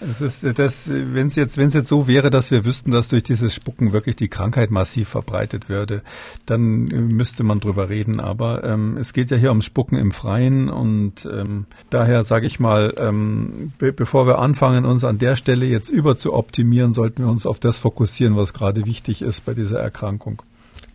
Es 0.02 0.20
ist 0.20 0.60
das, 0.60 0.90
wenn 0.92 1.28
es 1.28 1.36
jetzt, 1.36 1.58
wenn 1.58 1.70
es 1.70 1.74
jetzt 1.74 1.88
so 1.88 2.08
wäre, 2.08 2.30
dass 2.30 2.52
wir 2.52 2.66
wüssten, 2.66 2.92
dass 2.92 3.08
durch 3.08 3.24
dieses 3.24 3.56
Spucken 3.56 3.94
wirklich 3.94 4.16
die 4.18 4.28
Krankheit 4.28 4.72
massiv 4.72 5.08
verbreitet 5.08 5.70
würde, 5.70 6.02
dann 6.46 6.84
müsste 6.84 7.44
man 7.44 7.60
drüber 7.60 7.90
reden. 7.90 8.20
Aber 8.20 8.64
ähm, 8.64 8.98
es 8.98 9.14
geht 9.14 9.32
ja 9.32 9.38
hier 9.38 9.50
ums 9.50 9.66
Spucken 9.66 9.98
im 9.98 10.12
Freien 10.12 10.70
und 10.70 11.26
ähm, 11.26 11.66
daher 11.90 12.24
sage 12.24 12.46
ich 12.46 12.60
mal, 12.60 12.94
ähm, 12.98 13.72
be 13.78 13.94
bevor 13.94 14.28
wir 14.28 14.40
anfangen, 14.40 14.84
uns 14.84 15.04
an 15.06 15.18
der 15.18 15.36
Stelle 15.36 15.66
jetzt 15.66 15.90
über 15.90 16.18
zu 16.18 16.34
optimieren, 16.34 16.92
sollten 16.92 17.24
wir 17.24 17.32
uns 17.32 17.46
auf 17.46 17.60
das 17.60 17.78
fokussieren, 17.78 18.36
was 18.36 18.54
gerade 18.54 18.86
wichtig 18.86 19.22
ist 19.22 19.46
bei 19.46 19.54
dieser 19.54 19.80
Erkrankung. 19.80 20.42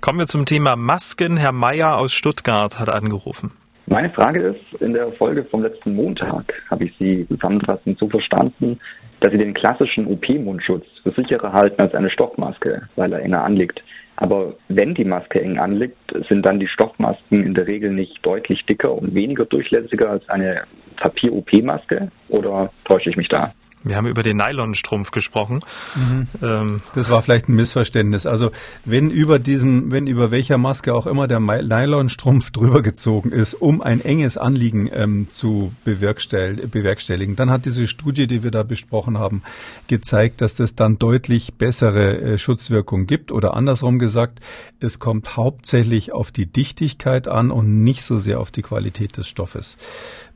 Kommen 0.01 0.19
wir 0.19 0.27
zum 0.27 0.45
Thema 0.45 0.77
Masken. 0.77 1.37
Herr 1.37 1.53
Meyer 1.53 1.97
aus 1.97 2.13
Stuttgart 2.13 2.79
hat 2.79 2.89
angerufen. 2.89 3.53
Meine 3.91 4.11
Frage 4.11 4.41
ist, 4.41 4.83
in 4.83 4.93
der 4.93 5.09
Folge 5.13 5.45
vom 5.45 5.63
letzten 5.63 5.95
Montag 5.95 6.53
habe 6.71 6.85
ich 6.85 6.95
Sie 6.99 7.27
zusammenfassend 7.29 7.99
so 7.99 8.07
verstanden, 8.07 8.79
dass 9.21 9.33
Sie 9.33 9.39
den 9.39 9.55
klassischen 9.55 10.07
OP-Mundschutz 10.07 10.85
für 11.03 11.11
sicherer 11.13 11.55
halten 11.55 11.81
als 11.81 11.95
eine 11.95 12.11
Stoffmaske, 12.11 12.83
weil 12.97 13.15
er 13.15 13.23
enger 13.23 13.43
anliegt. 13.43 13.83
Aber 14.17 14.57
wenn 14.69 14.95
die 14.95 15.07
Maske 15.07 15.41
eng 15.41 15.59
anliegt, 15.59 15.97
sind 16.29 16.45
dann 16.45 16.61
die 16.61 16.69
Stoffmasken 16.69 17.43
in 17.43 17.55
der 17.55 17.67
Regel 17.67 17.91
nicht 17.91 18.19
deutlich 18.27 18.67
dicker 18.67 18.93
und 18.93 19.15
weniger 19.15 19.47
durchlässiger 19.47 20.11
als 20.11 20.29
eine 20.29 20.65
Papier-OP-Maske? 20.97 22.11
Oder 22.29 22.71
täusche 22.85 23.09
ich 23.09 23.17
mich 23.17 23.29
da? 23.29 23.53
Wir 23.85 23.97
haben 23.97 24.07
über 24.07 24.23
den 24.23 24.37
Nylonstrumpf 24.37 25.11
gesprochen. 25.11 25.61
Mhm. 25.95 26.27
Ähm. 26.43 26.81
Das 26.95 27.11
war 27.11 27.23
vielleicht 27.23 27.49
ein 27.49 27.55
Missverständnis. 27.55 28.27
Also 28.27 28.51
wenn 28.85 29.11
über 29.11 29.39
diesem, 29.39 29.91
wenn 29.91 30.07
über 30.07 30.31
welcher 30.31 30.59
Maske 30.59 30.95
auch 30.95 31.07
immer 31.07 31.29
der 31.29 31.41
Nylonstrumpf 31.41 32.51
drüber 32.53 32.83
gezogen 32.83 33.31
ist, 33.31 33.55
um 33.55 33.81
ein 33.81 34.05
enges 34.05 34.37
Anliegen 34.37 34.89
ähm, 34.93 35.29
zu 35.31 35.73
bewerkstelligen, 35.85 37.37
dann 37.37 37.51
hat 37.51 37.65
diese 37.65 37.87
Studie, 37.87 38.27
die 38.27 38.43
wir 38.43 38.51
da 38.51 38.63
besprochen 38.63 39.19
haben, 39.19 39.43
gezeigt, 39.87 40.41
dass 40.41 40.55
das 40.55 40.75
dann 40.75 40.99
deutlich 40.99 41.55
bessere 41.55 42.19
äh, 42.21 42.39
Schutzwirkung 42.39 43.07
gibt. 43.07 43.33
Oder 43.33 43.55
andersrum 43.55 43.99
gesagt, 43.99 44.41
es 44.81 44.99
kommt 44.99 45.37
hauptsächlich 45.37 46.13
auf 46.13 46.33
die 46.33 46.47
Dichtigkeit 46.47 47.29
an 47.29 47.51
und 47.51 47.83
nicht 47.85 48.03
so 48.03 48.19
sehr 48.19 48.41
auf 48.41 48.51
die 48.51 48.63
Qualität 48.63 49.17
des 49.17 49.29
Stoffes. 49.29 49.77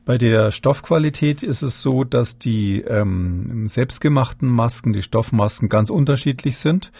Bei 0.05 0.17
der 0.17 0.51
Stoffqualität 0.51 1.43
ist 1.43 1.61
es 1.61 1.81
so, 1.81 2.03
dass 2.03 2.37
die 2.37 2.81
ähm, 2.81 3.69
selbstgemachten 3.69 4.49
Masken, 4.49 4.91
die 4.91 5.01
Stoffmasken, 5.01 5.69
ganz 5.69 5.89
unterschiedlich 5.89 6.57
sind. 6.57 6.91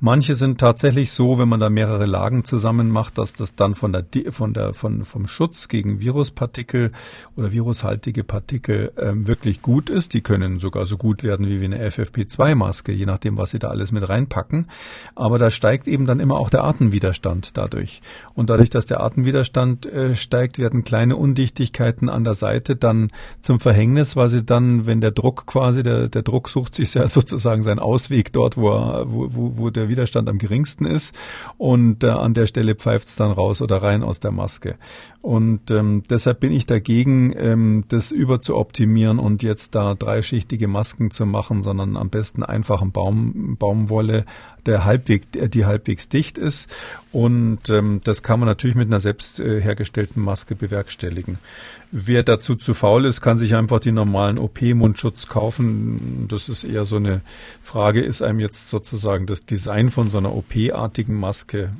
Manche 0.00 0.34
sind 0.34 0.58
tatsächlich 0.58 1.12
so, 1.12 1.38
wenn 1.38 1.50
man 1.50 1.60
da 1.60 1.68
mehrere 1.68 2.06
Lagen 2.06 2.44
zusammen 2.44 2.90
macht, 2.90 3.18
dass 3.18 3.34
das 3.34 3.56
dann 3.56 3.74
von 3.74 3.92
der, 3.92 4.06
von 4.30 4.54
der, 4.54 4.72
von, 4.72 5.04
vom 5.04 5.26
Schutz 5.26 5.68
gegen 5.68 6.00
Viruspartikel 6.00 6.92
oder 7.36 7.52
virushaltige 7.52 8.24
Partikel 8.24 8.90
ähm, 8.96 9.26
wirklich 9.26 9.60
gut 9.60 9.90
ist. 9.90 10.14
Die 10.14 10.22
können 10.22 10.58
sogar 10.58 10.86
so 10.86 10.96
gut 10.96 11.22
werden 11.22 11.46
wie 11.46 11.62
eine 11.62 11.86
FFP2-Maske, 11.86 12.90
je 12.90 13.04
nachdem, 13.04 13.36
was 13.36 13.50
sie 13.50 13.58
da 13.58 13.68
alles 13.68 13.92
mit 13.92 14.08
reinpacken. 14.08 14.68
Aber 15.14 15.38
da 15.38 15.50
steigt 15.50 15.86
eben 15.86 16.06
dann 16.06 16.20
immer 16.20 16.40
auch 16.40 16.48
der 16.48 16.64
Atemwiderstand 16.64 17.58
dadurch. 17.58 18.00
Und 18.32 18.48
dadurch, 18.48 18.70
dass 18.70 18.86
der 18.86 19.00
Atemwiderstand 19.00 19.84
äh, 19.84 20.14
steigt, 20.14 20.58
werden 20.58 20.84
kleine 20.84 21.16
Undichtigkeiten 21.16 22.08
an 22.08 22.24
der 22.24 22.32
Seite 22.34 22.45
Seite 22.46 22.76
dann 22.76 23.10
zum 23.40 23.58
Verhängnis, 23.58 24.14
weil 24.14 24.28
sie 24.28 24.44
dann, 24.44 24.86
wenn 24.86 25.00
der 25.00 25.10
Druck 25.10 25.46
quasi, 25.46 25.82
der, 25.82 26.08
der 26.08 26.22
Druck 26.22 26.48
sucht 26.48 26.74
sich 26.74 26.94
ja 26.94 27.08
sozusagen 27.18 27.62
seinen 27.62 27.80
Ausweg 27.80 28.32
dort, 28.32 28.56
wo, 28.56 28.70
er, 28.70 29.10
wo, 29.10 29.34
wo, 29.34 29.56
wo 29.56 29.70
der 29.70 29.88
Widerstand 29.88 30.28
am 30.28 30.38
geringsten 30.38 30.86
ist 30.86 31.14
und 31.58 32.04
äh, 32.04 32.08
an 32.08 32.34
der 32.34 32.46
Stelle 32.46 32.76
pfeift 32.76 33.08
es 33.08 33.16
dann 33.16 33.32
raus 33.32 33.62
oder 33.62 33.82
rein 33.82 34.02
aus 34.02 34.20
der 34.20 34.30
Maske. 34.30 34.76
Und 35.22 35.72
ähm, 35.72 36.04
deshalb 36.08 36.38
bin 36.38 36.52
ich 36.52 36.66
dagegen, 36.66 37.34
ähm, 37.36 37.84
das 37.88 38.12
über 38.12 38.40
zu 38.40 38.56
optimieren 38.56 39.18
und 39.18 39.42
jetzt 39.42 39.74
da 39.74 39.96
dreischichtige 39.96 40.68
Masken 40.68 41.10
zu 41.10 41.26
machen, 41.26 41.62
sondern 41.62 41.96
am 41.96 42.10
besten 42.10 42.44
einfachen 42.44 42.92
Baum, 42.92 43.56
Baumwolle, 43.58 44.24
der 44.66 44.84
halbwegs, 44.84 45.26
die 45.32 45.64
halbwegs 45.64 46.08
dicht 46.08 46.38
ist. 46.38 46.70
Und 47.12 47.70
ähm, 47.70 48.00
das 48.04 48.22
kann 48.22 48.38
man 48.38 48.48
natürlich 48.48 48.76
mit 48.76 48.88
einer 48.88 49.00
selbst 49.00 49.40
äh, 49.40 49.60
hergestellten 49.60 50.22
Maske 50.22 50.54
bewerkstelligen. 50.54 51.38
Wer 51.90 52.22
dazu 52.36 52.54
zu 52.54 52.74
faul 52.74 53.06
ist, 53.06 53.20
kann 53.20 53.38
sich 53.38 53.54
einfach 53.54 53.80
die 53.80 53.92
normalen 53.92 54.38
OP-Mundschutz 54.38 55.26
kaufen. 55.26 56.26
Das 56.28 56.48
ist 56.48 56.64
eher 56.64 56.84
so 56.84 56.96
eine 56.96 57.22
Frage, 57.62 58.02
ist 58.02 58.22
einem 58.22 58.40
jetzt 58.40 58.68
sozusagen 58.68 59.26
das 59.26 59.46
Design 59.46 59.90
von 59.90 60.10
so 60.10 60.18
einer 60.18 60.34
OP-artigen 60.34 61.14
Maske, 61.14 61.70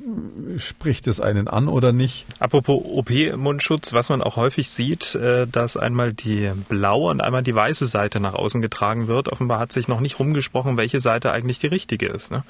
spricht 0.57 1.07
es 1.09 1.21
einen 1.21 1.49
an 1.49 1.69
oder 1.69 1.92
nicht? 1.92 2.27
Apropos 2.38 2.83
OP-Mundschutz, 2.85 3.92
was 3.92 4.09
man 4.09 4.23
auch 4.23 4.37
häufig 4.37 4.71
sieht, 4.71 5.14
äh, 5.14 5.47
dass 5.47 5.77
einmal 5.77 6.12
die 6.14 6.51
blaue 6.69 7.11
und 7.11 7.21
einmal 7.21 7.42
die 7.42 7.55
weiße 7.55 7.87
Seite 7.87 8.19
nach 8.21 8.35
außen 8.35 8.62
getragen 8.62 9.07
wird. 9.07 9.31
Offenbar 9.31 9.59
hat 9.59 9.73
sich 9.73 9.88
noch 9.88 10.01
nicht 10.01 10.19
rumgesprochen, 10.19 10.77
welche 10.77 11.01
Seite 11.01 11.33
eigentlich 11.33 11.59
die 11.59 11.66
richtige 11.66 12.07
ist. 12.07 12.31
Ne? 12.31 12.42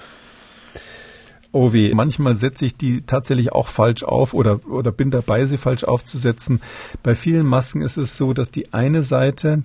Oh 1.53 1.73
weh, 1.73 1.93
manchmal 1.95 2.35
setze 2.35 2.67
ich 2.67 2.77
die 2.77 3.03
tatsächlich 3.03 3.53
auch 3.53 3.69
falsch 3.69 4.05
auf 4.05 4.35
oder, 4.35 4.61
oder 4.69 4.93
bin 4.93 5.11
dabei, 5.11 5.47
sie 5.47 5.59
falsch 5.59 5.85
aufzusetzen. 5.85 6.61
Bei 7.03 7.15
vielen 7.15 7.47
Masken 7.47 7.83
ist 7.83 7.97
es 7.97 8.17
so, 8.17 8.33
dass 8.33 8.51
die 8.51 8.73
eine 8.73 9.03
Seite 9.03 9.63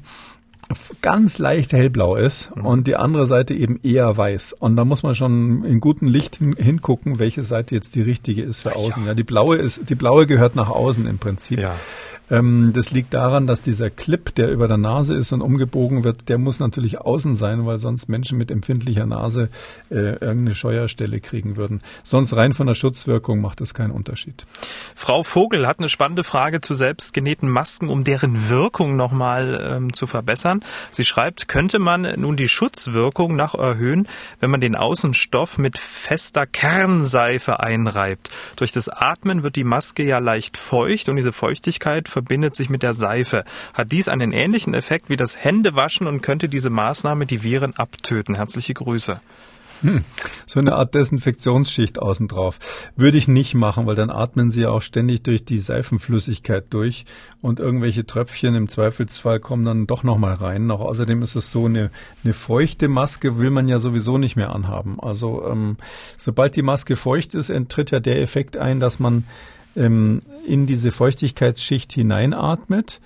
ganz 1.01 1.37
leicht 1.37 1.73
hellblau 1.73 2.15
ist 2.15 2.55
mhm. 2.55 2.65
und 2.65 2.87
die 2.87 2.95
andere 2.95 3.27
Seite 3.27 3.53
eben 3.53 3.79
eher 3.83 4.15
weiß. 4.15 4.53
Und 4.53 4.75
da 4.75 4.85
muss 4.85 5.03
man 5.03 5.15
schon 5.15 5.63
in 5.63 5.79
gutem 5.79 6.07
Licht 6.07 6.37
hin, 6.37 6.55
hingucken, 6.57 7.19
welche 7.19 7.43
Seite 7.43 7.75
jetzt 7.75 7.95
die 7.95 8.01
richtige 8.01 8.43
ist 8.43 8.61
für 8.61 8.75
außen. 8.75 9.03
Ja. 9.03 9.09
ja, 9.09 9.13
die 9.13 9.23
blaue 9.23 9.57
ist, 9.57 9.89
die 9.89 9.95
blaue 9.95 10.27
gehört 10.27 10.55
nach 10.55 10.69
außen 10.69 11.05
im 11.07 11.17
Prinzip. 11.17 11.59
Ja. 11.59 11.75
Ähm, 12.31 12.71
das 12.73 12.91
liegt 12.91 13.13
daran, 13.13 13.45
dass 13.45 13.61
dieser 13.61 13.89
Clip, 13.89 14.33
der 14.33 14.49
über 14.49 14.67
der 14.67 14.77
Nase 14.77 15.13
ist 15.13 15.33
und 15.33 15.41
umgebogen 15.41 16.03
wird, 16.03 16.29
der 16.29 16.37
muss 16.37 16.59
natürlich 16.59 17.01
außen 17.01 17.35
sein, 17.35 17.65
weil 17.65 17.77
sonst 17.77 18.07
Menschen 18.07 18.37
mit 18.37 18.49
empfindlicher 18.49 19.05
Nase 19.05 19.49
äh, 19.89 19.95
irgendeine 19.95 20.55
Scheuerstelle 20.55 21.19
kriegen 21.19 21.57
würden. 21.57 21.81
Sonst 22.03 22.35
rein 22.35 22.53
von 22.53 22.67
der 22.67 22.73
Schutzwirkung 22.73 23.41
macht 23.41 23.59
das 23.59 23.73
keinen 23.73 23.91
Unterschied. 23.91 24.45
Frau 24.95 25.23
Vogel 25.23 25.67
hat 25.67 25.79
eine 25.79 25.89
spannende 25.89 26.23
Frage 26.23 26.61
zu 26.61 26.73
selbstgenähten 26.73 27.49
Masken, 27.49 27.89
um 27.89 28.03
deren 28.05 28.49
Wirkung 28.49 28.95
nochmal 28.95 29.61
ähm, 29.69 29.93
zu 29.93 30.07
verbessern. 30.07 30.63
Sie 30.91 31.03
schreibt, 31.03 31.49
könnte 31.49 31.79
man 31.79 32.07
nun 32.15 32.37
die 32.37 32.47
Schutzwirkung 32.47 33.35
nach 33.35 33.55
erhöhen, 33.55 34.07
wenn 34.39 34.51
man 34.51 34.61
den 34.61 34.75
Außenstoff 34.75 35.57
mit 35.57 35.77
fester 35.77 36.47
Kernseife 36.47 37.59
einreibt? 37.59 38.29
Durch 38.55 38.71
das 38.71 38.87
Atmen 38.87 39.43
wird 39.43 39.57
die 39.57 39.65
Maske 39.65 40.03
ja 40.03 40.19
leicht 40.19 40.55
feucht 40.55 41.09
und 41.09 41.17
diese 41.17 41.33
Feuchtigkeit 41.33 42.07
verbindet 42.21 42.55
sich 42.55 42.69
mit 42.69 42.83
der 42.83 42.93
Seife. 42.93 43.43
Hat 43.73 43.91
dies 43.91 44.07
einen 44.07 44.31
ähnlichen 44.31 44.75
Effekt 44.75 45.09
wie 45.09 45.17
das 45.17 45.43
Händewaschen 45.43 46.05
und 46.05 46.21
könnte 46.21 46.49
diese 46.49 46.69
Maßnahme 46.69 47.25
die 47.25 47.41
Viren 47.41 47.75
abtöten? 47.75 48.35
Herzliche 48.35 48.75
Grüße. 48.75 49.19
Hm, 49.81 50.03
so 50.45 50.59
eine 50.59 50.75
Art 50.75 50.93
Desinfektionsschicht 50.93 51.97
außen 51.97 52.27
drauf. 52.27 52.59
Würde 52.95 53.17
ich 53.17 53.27
nicht 53.27 53.55
machen, 53.55 53.87
weil 53.87 53.95
dann 53.95 54.11
atmen 54.11 54.51
sie 54.51 54.61
ja 54.61 54.69
auch 54.69 54.83
ständig 54.83 55.23
durch 55.23 55.43
die 55.43 55.57
Seifenflüssigkeit 55.57 56.65
durch 56.69 57.05
und 57.41 57.59
irgendwelche 57.59 58.05
Tröpfchen 58.05 58.53
im 58.53 58.69
Zweifelsfall 58.69 59.39
kommen 59.39 59.65
dann 59.65 59.87
doch 59.87 60.03
nochmal 60.03 60.35
rein. 60.35 60.69
Auch 60.69 60.81
außerdem 60.81 61.23
ist 61.23 61.35
es 61.35 61.51
so, 61.51 61.65
eine, 61.65 61.89
eine 62.23 62.33
feuchte 62.33 62.87
Maske 62.87 63.39
will 63.39 63.49
man 63.49 63.67
ja 63.67 63.79
sowieso 63.79 64.19
nicht 64.19 64.35
mehr 64.35 64.53
anhaben. 64.53 64.99
Also 64.99 65.43
ähm, 65.49 65.77
sobald 66.19 66.55
die 66.55 66.61
Maske 66.61 66.95
feucht 66.95 67.33
ist, 67.33 67.51
tritt 67.69 67.89
ja 67.89 67.99
der 67.99 68.21
Effekt 68.21 68.57
ein, 68.57 68.79
dass 68.79 68.99
man 68.99 69.23
ähm, 69.75 70.19
in 70.45 70.65
diese 70.65 70.91
Feuchtigkeitsschicht 70.91 71.91
hineinatmet. 71.93 72.99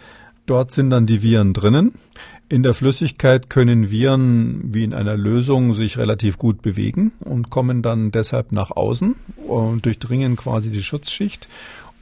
Dort 0.46 0.72
sind 0.72 0.92
dann 0.92 1.08
die 1.08 1.24
Viren 1.24 1.54
drinnen. 1.54 1.94
In 2.48 2.62
der 2.62 2.76
Flüssigkeit 2.76 3.50
können 3.50 3.90
Viren 3.90 4.74
wie 4.74 4.84
in 4.84 4.94
einer 4.94 5.18
Lösung 5.18 5.74
sich 5.74 5.98
relativ 5.98 6.38
gut 6.38 6.62
bewegen 6.62 7.12
und 7.20 7.50
kommen 7.50 7.82
dann 7.82 8.12
deshalb 8.12 8.52
nach 8.52 8.70
außen 8.70 9.16
und 9.48 9.86
durchdringen 9.86 10.36
quasi 10.36 10.70
die 10.70 10.84
Schutzschicht 10.84 11.48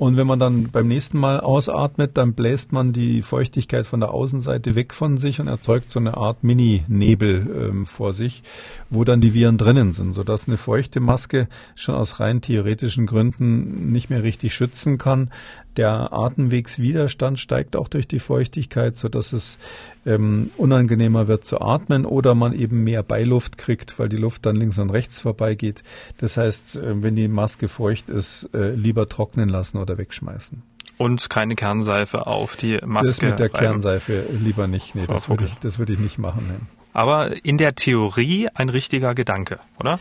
und 0.03 0.17
wenn 0.17 0.27
man 0.27 0.37
dann 0.37 0.69
beim 0.69 0.89
nächsten 0.89 1.17
Mal 1.17 1.39
ausatmet, 1.39 2.17
dann 2.17 2.33
bläst 2.33 2.73
man 2.73 2.91
die 2.91 3.21
Feuchtigkeit 3.21 3.87
von 3.87 4.01
der 4.01 4.11
Außenseite 4.11 4.75
weg 4.75 4.93
von 4.93 5.17
sich 5.17 5.39
und 5.39 5.47
erzeugt 5.47 5.91
so 5.91 5.97
eine 5.97 6.17
Art 6.17 6.43
Mini-Nebel 6.43 7.69
ähm, 7.69 7.85
vor 7.85 8.11
sich, 8.11 8.43
wo 8.89 9.05
dann 9.05 9.21
die 9.21 9.33
Viren 9.33 9.57
drinnen 9.57 9.93
sind, 9.93 10.13
sodass 10.13 10.49
eine 10.49 10.57
feuchte 10.57 10.99
Maske 10.99 11.47
schon 11.75 11.95
aus 11.95 12.19
rein 12.19 12.41
theoretischen 12.41 13.05
Gründen 13.05 13.93
nicht 13.93 14.09
mehr 14.09 14.23
richtig 14.23 14.53
schützen 14.53 14.97
kann. 14.97 15.31
Der 15.77 16.13
Atemwegswiderstand 16.13 17.39
steigt 17.39 17.75
auch 17.75 17.87
durch 17.87 18.07
die 18.07 18.19
Feuchtigkeit, 18.19 18.97
sodass 18.97 19.33
es 19.33 19.57
ähm, 20.05 20.51
unangenehmer 20.57 21.27
wird 21.27 21.45
zu 21.45 21.61
atmen 21.61 22.05
oder 22.05 22.35
man 22.35 22.53
eben 22.53 22.83
mehr 22.83 23.03
Beiluft 23.03 23.57
kriegt, 23.57 23.97
weil 23.97 24.09
die 24.09 24.17
Luft 24.17 24.45
dann 24.45 24.55
links 24.55 24.77
und 24.79 24.89
rechts 24.89 25.19
vorbeigeht. 25.19 25.83
Das 26.17 26.37
heißt, 26.37 26.77
äh, 26.77 27.03
wenn 27.03 27.15
die 27.15 27.27
Maske 27.27 27.67
feucht 27.67 28.09
ist, 28.09 28.49
äh, 28.53 28.71
lieber 28.71 29.09
trocknen 29.09 29.49
lassen 29.49 29.77
oder 29.77 29.97
wegschmeißen. 29.97 30.61
Und 30.97 31.29
keine 31.29 31.55
Kernseife 31.55 32.27
auf 32.27 32.55
die 32.55 32.79
Maske. 32.85 33.07
Das 33.07 33.21
mit 33.21 33.39
der. 33.39 33.49
Kernseife 33.49 34.25
lieber 34.31 34.67
nicht. 34.67 34.93
Nee, 34.95 35.07
das 35.07 35.27
würde 35.27 35.45
ich, 35.45 35.55
das 35.55 35.79
würde 35.79 35.93
ich 35.93 35.99
nicht 35.99 36.19
machen. 36.19 36.45
Nee. 36.47 36.65
Aber 36.93 37.31
in 37.43 37.57
der 37.57 37.75
Theorie 37.75 38.47
ein 38.53 38.69
richtiger 38.69 39.15
Gedanke, 39.15 39.59
oder? 39.79 39.99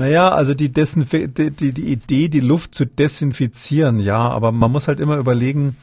Naja, 0.00 0.30
also 0.30 0.54
die, 0.54 0.72
Desinf 0.72 1.10
die, 1.10 1.28
die, 1.28 1.72
die 1.72 1.92
Idee, 1.92 2.28
die 2.28 2.40
Luft 2.40 2.74
zu 2.74 2.86
desinfizieren, 2.86 3.98
ja, 3.98 4.16
aber 4.16 4.50
man 4.50 4.72
muss 4.72 4.88
halt 4.88 4.98
immer 4.98 5.18
überlegen, 5.18 5.76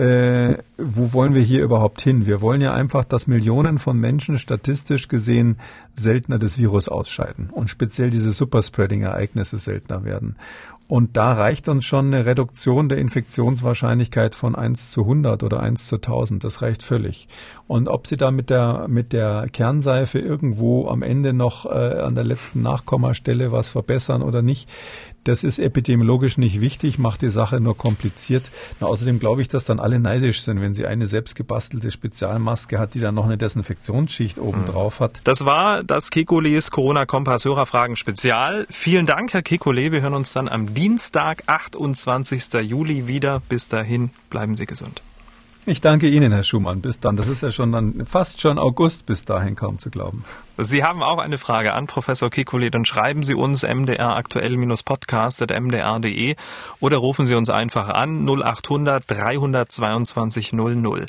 äh, 0.00 0.56
wo 0.78 1.12
wollen 1.12 1.34
wir 1.34 1.42
hier 1.42 1.62
überhaupt 1.62 2.00
hin? 2.00 2.24
Wir 2.24 2.40
wollen 2.40 2.62
ja 2.62 2.72
einfach, 2.72 3.04
dass 3.04 3.26
Millionen 3.26 3.78
von 3.78 3.98
Menschen 3.98 4.38
statistisch 4.38 5.08
gesehen 5.08 5.58
seltener 5.94 6.38
das 6.38 6.58
Virus 6.58 6.88
ausscheiden 6.88 7.50
und 7.50 7.68
speziell 7.68 8.08
diese 8.08 8.32
Superspreading-Ereignisse 8.32 9.58
seltener 9.58 10.04
werden. 10.04 10.36
Und 10.90 11.16
da 11.16 11.34
reicht 11.34 11.68
uns 11.68 11.84
schon 11.84 12.06
eine 12.06 12.26
Reduktion 12.26 12.88
der 12.88 12.98
Infektionswahrscheinlichkeit 12.98 14.34
von 14.34 14.56
1 14.56 14.90
zu 14.90 15.02
100 15.02 15.44
oder 15.44 15.60
1 15.60 15.86
zu 15.86 15.96
1000. 15.96 16.42
Das 16.42 16.62
reicht 16.62 16.82
völlig. 16.82 17.28
Und 17.68 17.86
ob 17.86 18.08
Sie 18.08 18.16
da 18.16 18.32
mit 18.32 18.50
der, 18.50 18.88
mit 18.88 19.12
der 19.12 19.46
Kernseife 19.52 20.18
irgendwo 20.18 20.88
am 20.88 21.02
Ende 21.02 21.32
noch 21.32 21.64
äh, 21.64 21.68
an 21.68 22.16
der 22.16 22.24
letzten 22.24 22.62
Nachkommastelle 22.62 23.52
was 23.52 23.68
verbessern 23.68 24.22
oder 24.22 24.42
nicht, 24.42 24.68
das 25.24 25.44
ist 25.44 25.58
epidemiologisch 25.58 26.38
nicht 26.38 26.60
wichtig, 26.60 26.98
macht 26.98 27.22
die 27.22 27.30
Sache 27.30 27.60
nur 27.60 27.76
kompliziert. 27.76 28.50
Na, 28.80 28.86
außerdem 28.86 29.18
glaube 29.18 29.42
ich, 29.42 29.48
dass 29.48 29.64
dann 29.64 29.80
alle 29.80 29.98
neidisch 29.98 30.42
sind, 30.42 30.60
wenn 30.60 30.74
sie 30.74 30.86
eine 30.86 31.06
selbstgebastelte 31.06 31.90
Spezialmaske 31.90 32.78
hat, 32.78 32.94
die 32.94 33.00
dann 33.00 33.14
noch 33.14 33.26
eine 33.26 33.36
Desinfektionsschicht 33.36 34.38
oben 34.38 34.66
hm. 34.66 34.72
drauf 34.72 35.00
hat. 35.00 35.20
Das 35.24 35.44
war 35.44 35.84
das 35.84 36.10
Kekules 36.10 36.70
Corona-Kompass 36.70 37.44
Hörerfragen 37.44 37.96
Spezial. 37.96 38.66
Vielen 38.70 39.06
Dank, 39.06 39.32
Herr 39.32 39.42
Kekule. 39.42 39.92
Wir 39.92 40.02
hören 40.02 40.14
uns 40.14 40.32
dann 40.32 40.48
am 40.48 40.74
Dienstag, 40.74 41.42
28. 41.46 42.52
Juli 42.62 43.06
wieder. 43.06 43.42
Bis 43.48 43.68
dahin, 43.68 44.10
bleiben 44.30 44.56
Sie 44.56 44.66
gesund. 44.66 45.02
Ich 45.66 45.80
danke 45.80 46.08
Ihnen, 46.08 46.32
Herr 46.32 46.42
Schumann. 46.42 46.80
Bis 46.80 46.98
dann. 47.00 47.16
Das 47.16 47.28
ist 47.28 47.42
ja 47.42 47.50
schon 47.50 47.70
dann 47.72 48.06
fast 48.06 48.40
schon 48.40 48.58
August 48.58 49.04
bis 49.06 49.26
dahin 49.26 49.56
kaum 49.56 49.78
zu 49.78 49.90
glauben. 49.90 50.24
Sie 50.56 50.82
haben 50.84 51.02
auch 51.02 51.18
eine 51.18 51.36
Frage 51.38 51.72
an 51.74 51.86
Professor 51.86 52.30
Kikule, 52.30 52.70
dann 52.70 52.84
schreiben 52.84 53.24
Sie 53.24 53.34
uns 53.34 53.62
mdr 53.62 54.16
aktuell-podcast.mdr.de 54.16 56.36
oder 56.80 56.98
rufen 56.98 57.24
Sie 57.26 57.34
uns 57.34 57.50
einfach 57.50 57.88
an 57.88 58.26
0800 58.26 59.04
322 59.06 60.52
00. 60.52 61.06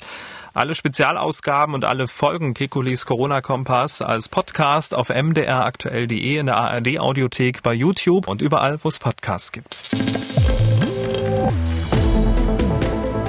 Alle 0.53 0.75
Spezialausgaben 0.75 1.73
und 1.73 1.85
alle 1.85 2.09
Folgen 2.09 2.53
Kekulis 2.53 3.05
Corona-Kompass 3.05 4.01
als 4.01 4.27
Podcast 4.27 4.93
auf 4.93 5.07
mdraktuell.de 5.09 6.37
in 6.37 6.47
der 6.47 6.57
ARD-Audiothek 6.57 7.63
bei 7.63 7.73
YouTube 7.73 8.27
und 8.27 8.41
überall, 8.41 8.77
wo 8.83 8.89
es 8.89 8.99
Podcasts 8.99 9.53
gibt. 9.53 9.77